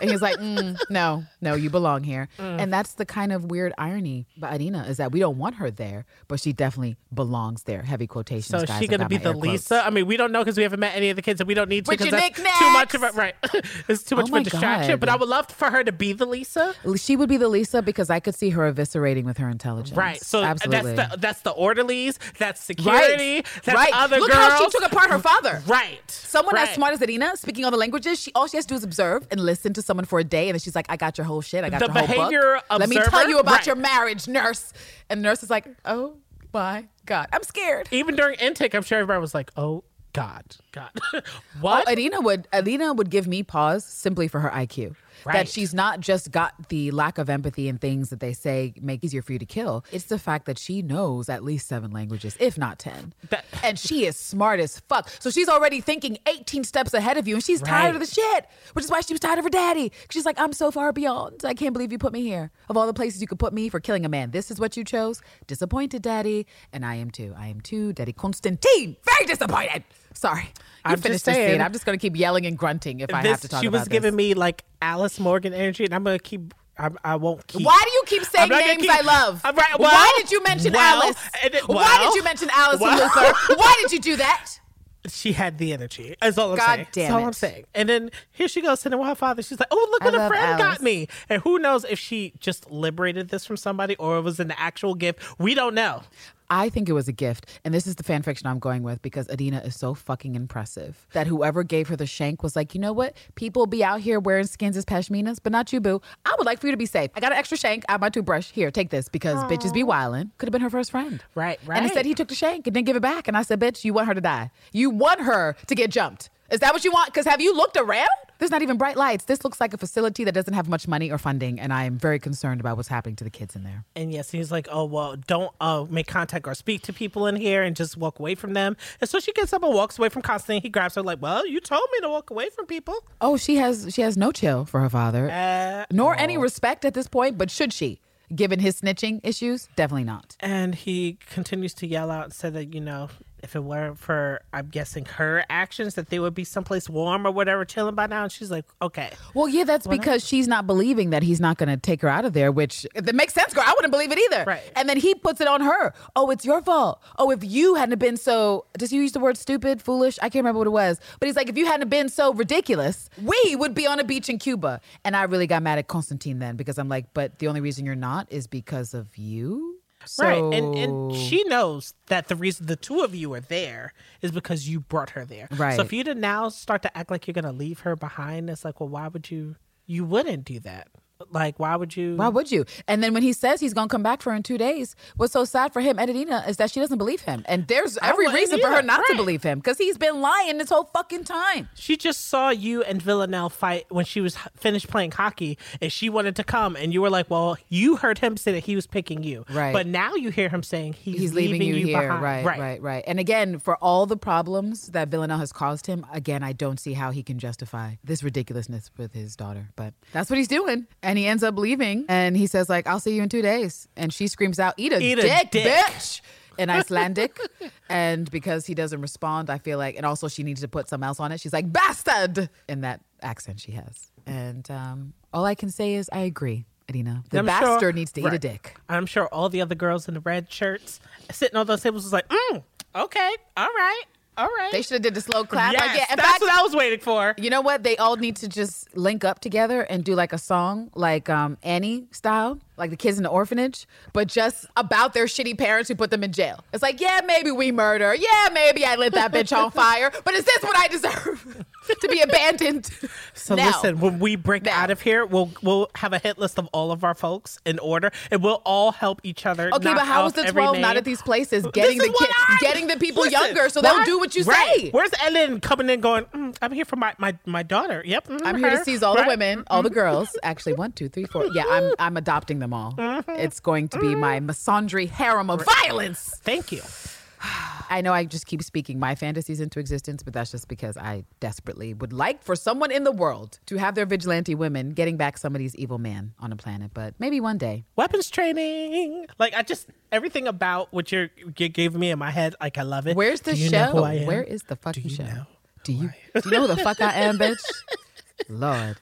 [0.00, 2.28] And he's like, mm, no, no, you belong here.
[2.36, 2.60] Mm.
[2.60, 5.70] And that's the kind of weird irony about Adina is that we don't want her
[5.70, 7.82] there, but she definitely belongs there.
[7.82, 8.46] Heavy quotations.
[8.48, 8.80] So is guys.
[8.80, 9.46] she gonna be the air quotes.
[9.70, 9.86] Lisa?
[9.86, 11.54] I mean, we don't know because we haven't met any of the kids, and we
[11.54, 12.58] don't need to because that's knickknacks.
[12.58, 13.34] too much of a right.
[14.02, 14.92] too much Oh of a distraction.
[14.92, 15.00] God.
[15.00, 16.74] But I would love for her to be the Lisa.
[16.96, 19.96] She would be the Lisa because I could see her eviscerating with her intelligence.
[19.96, 20.20] Right.
[20.22, 20.94] So absolutely.
[20.94, 23.46] that's the that's the orderlies, that's security, right.
[23.64, 23.90] that's right.
[23.94, 24.52] other Look girls.
[24.52, 25.62] how she took apart her father.
[25.66, 26.00] Right.
[26.10, 28.76] Someone as smart as Adina, speaking all the languages, she all she has to do
[28.76, 31.18] is observe and listen to someone for a day, and then she's like, "I got
[31.18, 31.64] your whole shit.
[31.64, 32.78] I got The your whole behavior book.
[32.80, 33.66] Let me tell you about Right.
[33.66, 34.72] your marriage, nurse."
[35.10, 36.16] And the nurse is like, "Oh
[36.52, 40.90] my god, I'm scared." Even during intake, I'm sure everybody was like, "Oh God, God,
[41.60, 44.94] what?" Oh, Adina would Adina would give me pause simply for her IQ.
[45.24, 45.34] Right.
[45.34, 49.04] That she's not just got the lack of empathy and things that they say make
[49.04, 49.84] easier for you to kill.
[49.92, 53.12] It's the fact that she knows at least seven languages, if not ten.
[53.30, 55.08] That- and she is smart as fuck.
[55.20, 58.46] So she's already thinking 18 steps ahead of you, and she's tired of the shit.
[58.72, 59.92] Which is why she was tired of her daddy.
[60.10, 61.42] She's like, I'm so far beyond.
[61.44, 62.50] I can't believe you put me here.
[62.68, 64.76] Of all the places you could put me for killing a man, this is what
[64.76, 65.20] you chose.
[65.46, 66.48] Disappointed, daddy.
[66.72, 67.32] And I am too.
[67.38, 68.96] I am too, daddy Constantine.
[69.04, 69.84] Very disappointed.
[70.14, 70.42] Sorry.
[70.42, 70.48] You
[70.84, 73.40] I'm finished just saying- I'm just gonna keep yelling and grunting if I this, have
[73.42, 73.62] to talk about it.
[73.64, 73.88] she was this.
[73.88, 76.54] giving me like Alice Morgan energy, and I'm gonna keep.
[76.78, 77.64] I, I won't keep.
[77.66, 79.44] Why do you keep saying I'm not gonna names keep- I love?
[79.44, 81.16] Right- Why did you mention well, Alice?
[81.44, 82.90] it- Why did you mention Alice well.
[82.92, 83.54] and Luther?
[83.56, 84.58] Why did you do that?
[85.08, 86.14] She had the energy.
[86.22, 86.86] That's all I'm God saying.
[86.92, 87.26] damn That's all it.
[87.26, 87.64] I'm saying.
[87.74, 89.42] And then here she goes sitting with her father.
[89.42, 90.58] She's like, "Oh, look I what a friend Alice.
[90.78, 94.38] got me." And who knows if she just liberated this from somebody or it was
[94.38, 95.18] an actual gift.
[95.40, 96.02] We don't know.
[96.50, 99.02] I think it was a gift, and this is the fan fiction I'm going with
[99.02, 102.80] because Adina is so fucking impressive that whoever gave her the shank was like, you
[102.80, 103.16] know what?
[103.34, 106.00] People be out here wearing skins as pashminas, but not you, boo.
[106.24, 107.10] I would like for you to be safe.
[107.14, 107.84] I got an extra shank.
[107.88, 108.50] I have my toothbrush.
[108.50, 110.30] Here, take this because bitches be wildin'.
[110.38, 111.22] Could have been her first friend.
[111.34, 111.76] Right, right.
[111.76, 113.28] And instead, he took the shank and didn't give it back.
[113.28, 114.50] And I said, bitch, you want her to die.
[114.72, 116.30] You want her to get jumped.
[116.50, 117.06] Is that what you want?
[117.06, 118.08] Because have you looked around?
[118.42, 119.26] There's not even bright lights.
[119.26, 121.96] This looks like a facility that doesn't have much money or funding, and I am
[121.96, 123.84] very concerned about what's happening to the kids in there.
[123.94, 127.36] And yes, he's like, "Oh well, don't uh, make contact or speak to people in
[127.36, 130.08] here, and just walk away from them." And so she gets up and walks away
[130.08, 130.60] from Constantine.
[130.60, 133.58] He grabs her like, "Well, you told me to walk away from people." Oh, she
[133.58, 137.38] has she has no chill for her father, Uh, nor any respect at this point.
[137.38, 138.00] But should she,
[138.34, 140.36] given his snitching issues, definitely not.
[140.40, 143.08] And he continues to yell out and say that, you know,
[143.42, 147.30] if it weren't for, I'm guessing, her actions, that they would be someplace warm or
[147.30, 148.24] whatever, chilling by now.
[148.24, 149.10] And she's like, okay.
[149.34, 152.24] Well, yeah, that's because she's not believing that he's not going to take her out
[152.24, 153.64] of there, which that makes sense, girl.
[153.66, 154.44] I wouldn't believe it either.
[154.44, 154.62] Right.
[154.76, 155.92] And then he puts it on her.
[156.14, 157.02] Oh, it's your fault.
[157.18, 160.18] Oh, if you hadn't been so, does he use the word stupid, foolish?
[160.20, 161.00] I can't remember what it was.
[161.18, 164.28] But he's like, if you hadn't been so ridiculous, we would be on a beach
[164.28, 164.80] in Cuba.
[165.04, 167.86] And I really got mad at Constantine then because I'm like, but the only reason
[167.86, 169.71] you're not is because of you.
[170.04, 170.42] So, Right.
[170.54, 174.68] And, and she knows that the reason the two of you are there is because
[174.68, 175.48] you brought her there.
[175.50, 175.76] Right.
[175.76, 178.50] So if you to now start to act like you're going to leave her behind,
[178.50, 179.56] it's like, well, why would you?
[179.86, 180.88] You wouldn't do that.
[181.30, 182.16] Like, why would you?
[182.16, 182.64] Why would you?
[182.88, 185.32] And then when he says he's gonna come back for her in two days, what's
[185.32, 187.42] so sad for him, Edina, is that she doesn't believe him.
[187.46, 190.68] And there's every reason for her not to believe him because he's been lying this
[190.70, 191.68] whole fucking time.
[191.74, 196.08] She just saw you and Villanelle fight when she was finished playing hockey, and she
[196.08, 198.86] wanted to come, and you were like, "Well, you heard him say that he was
[198.86, 199.72] picking you, Right.
[199.72, 202.22] But now you hear him saying he's, He's leaving, you, here, behind.
[202.22, 206.42] right, right, right, And again, for all the problems that Villanelle has caused him, again,
[206.42, 209.68] I don't see how he can justify this ridiculousness with his daughter.
[209.76, 213.00] But that's what he's doing, and he ends up leaving, and he says like, "I'll
[213.00, 215.64] see you in two days," and she screams out, "Eat a, Eat a dick, dick."
[215.66, 216.20] bitch!"
[216.58, 217.38] In Icelandic,
[217.88, 221.06] and because he doesn't respond, I feel like, and also she needs to put something
[221.06, 221.40] else on it.
[221.40, 226.10] She's like, "Bastard!" in that accent she has, and um, all I can say is
[226.12, 227.24] I agree, Adina.
[227.30, 228.76] The I'm bastard sure- needs to eat a dick.
[228.88, 232.12] I'm sure all the other girls in the red shirts sitting on those tables was
[232.12, 232.62] like, mm,
[232.96, 234.04] "Okay, all right,
[234.36, 235.72] all right." They should have did the slow clap.
[235.72, 237.34] Yes, like, yeah, that's fact, what I was waiting for.
[237.38, 237.82] You know what?
[237.82, 241.58] They all need to just link up together and do like a song, like um,
[241.62, 245.94] Annie style, like the kids in the orphanage, but just about their shitty parents who
[245.94, 246.64] put them in jail.
[246.72, 248.12] It's like, yeah, maybe we murder.
[248.12, 250.10] Yeah, maybe I lit that bitch on fire.
[250.24, 251.64] But is this what I deserve?
[252.00, 252.90] to be abandoned?
[253.34, 253.66] So now.
[253.66, 254.82] listen, when we break Now.
[254.82, 257.78] out of here, we'll we'll have a hit list of all of our folks in
[257.78, 259.70] order, and we'll all help each other.
[259.72, 262.86] Okay, but how is the 12 not at these places getting the kids, I- getting
[262.86, 264.76] the people Listen, younger so they'll do what you right.
[264.76, 264.90] say?
[264.90, 268.02] Where's Hélène coming in going, mm, I'm here for my, my, my daughter.
[268.04, 268.28] Yep.
[268.28, 270.36] mm, I'm here to seize all the women, all the girls.
[270.42, 271.46] Actually, one, two, three, four.
[271.52, 272.92] Yeah, I'm I'm adopting them all.
[272.92, 273.30] Mm-hmm.
[273.32, 274.20] It's going to be mm-hmm.
[274.20, 276.34] my misandry harem of violence.
[276.42, 276.82] Thank you.
[277.90, 281.24] I know I just keep speaking my fantasies into existence, but that's just because I
[281.40, 285.36] desperately would like for someone in the world to have their vigilante women getting back
[285.36, 286.92] somebody's evil man on a planet.
[286.94, 287.84] But maybe one day.
[287.96, 289.26] Weapons training.
[289.38, 292.82] Like, I just, everything about what you're, you gave me in my head, like, I
[292.82, 293.16] love it.
[293.16, 293.86] Where's the Do show?
[293.86, 294.26] Know who I am?
[294.26, 295.24] Where is the fucking you show?
[295.24, 295.46] know
[295.84, 297.62] do you do you know who the fuck I am, bitch?
[298.48, 298.96] Lord.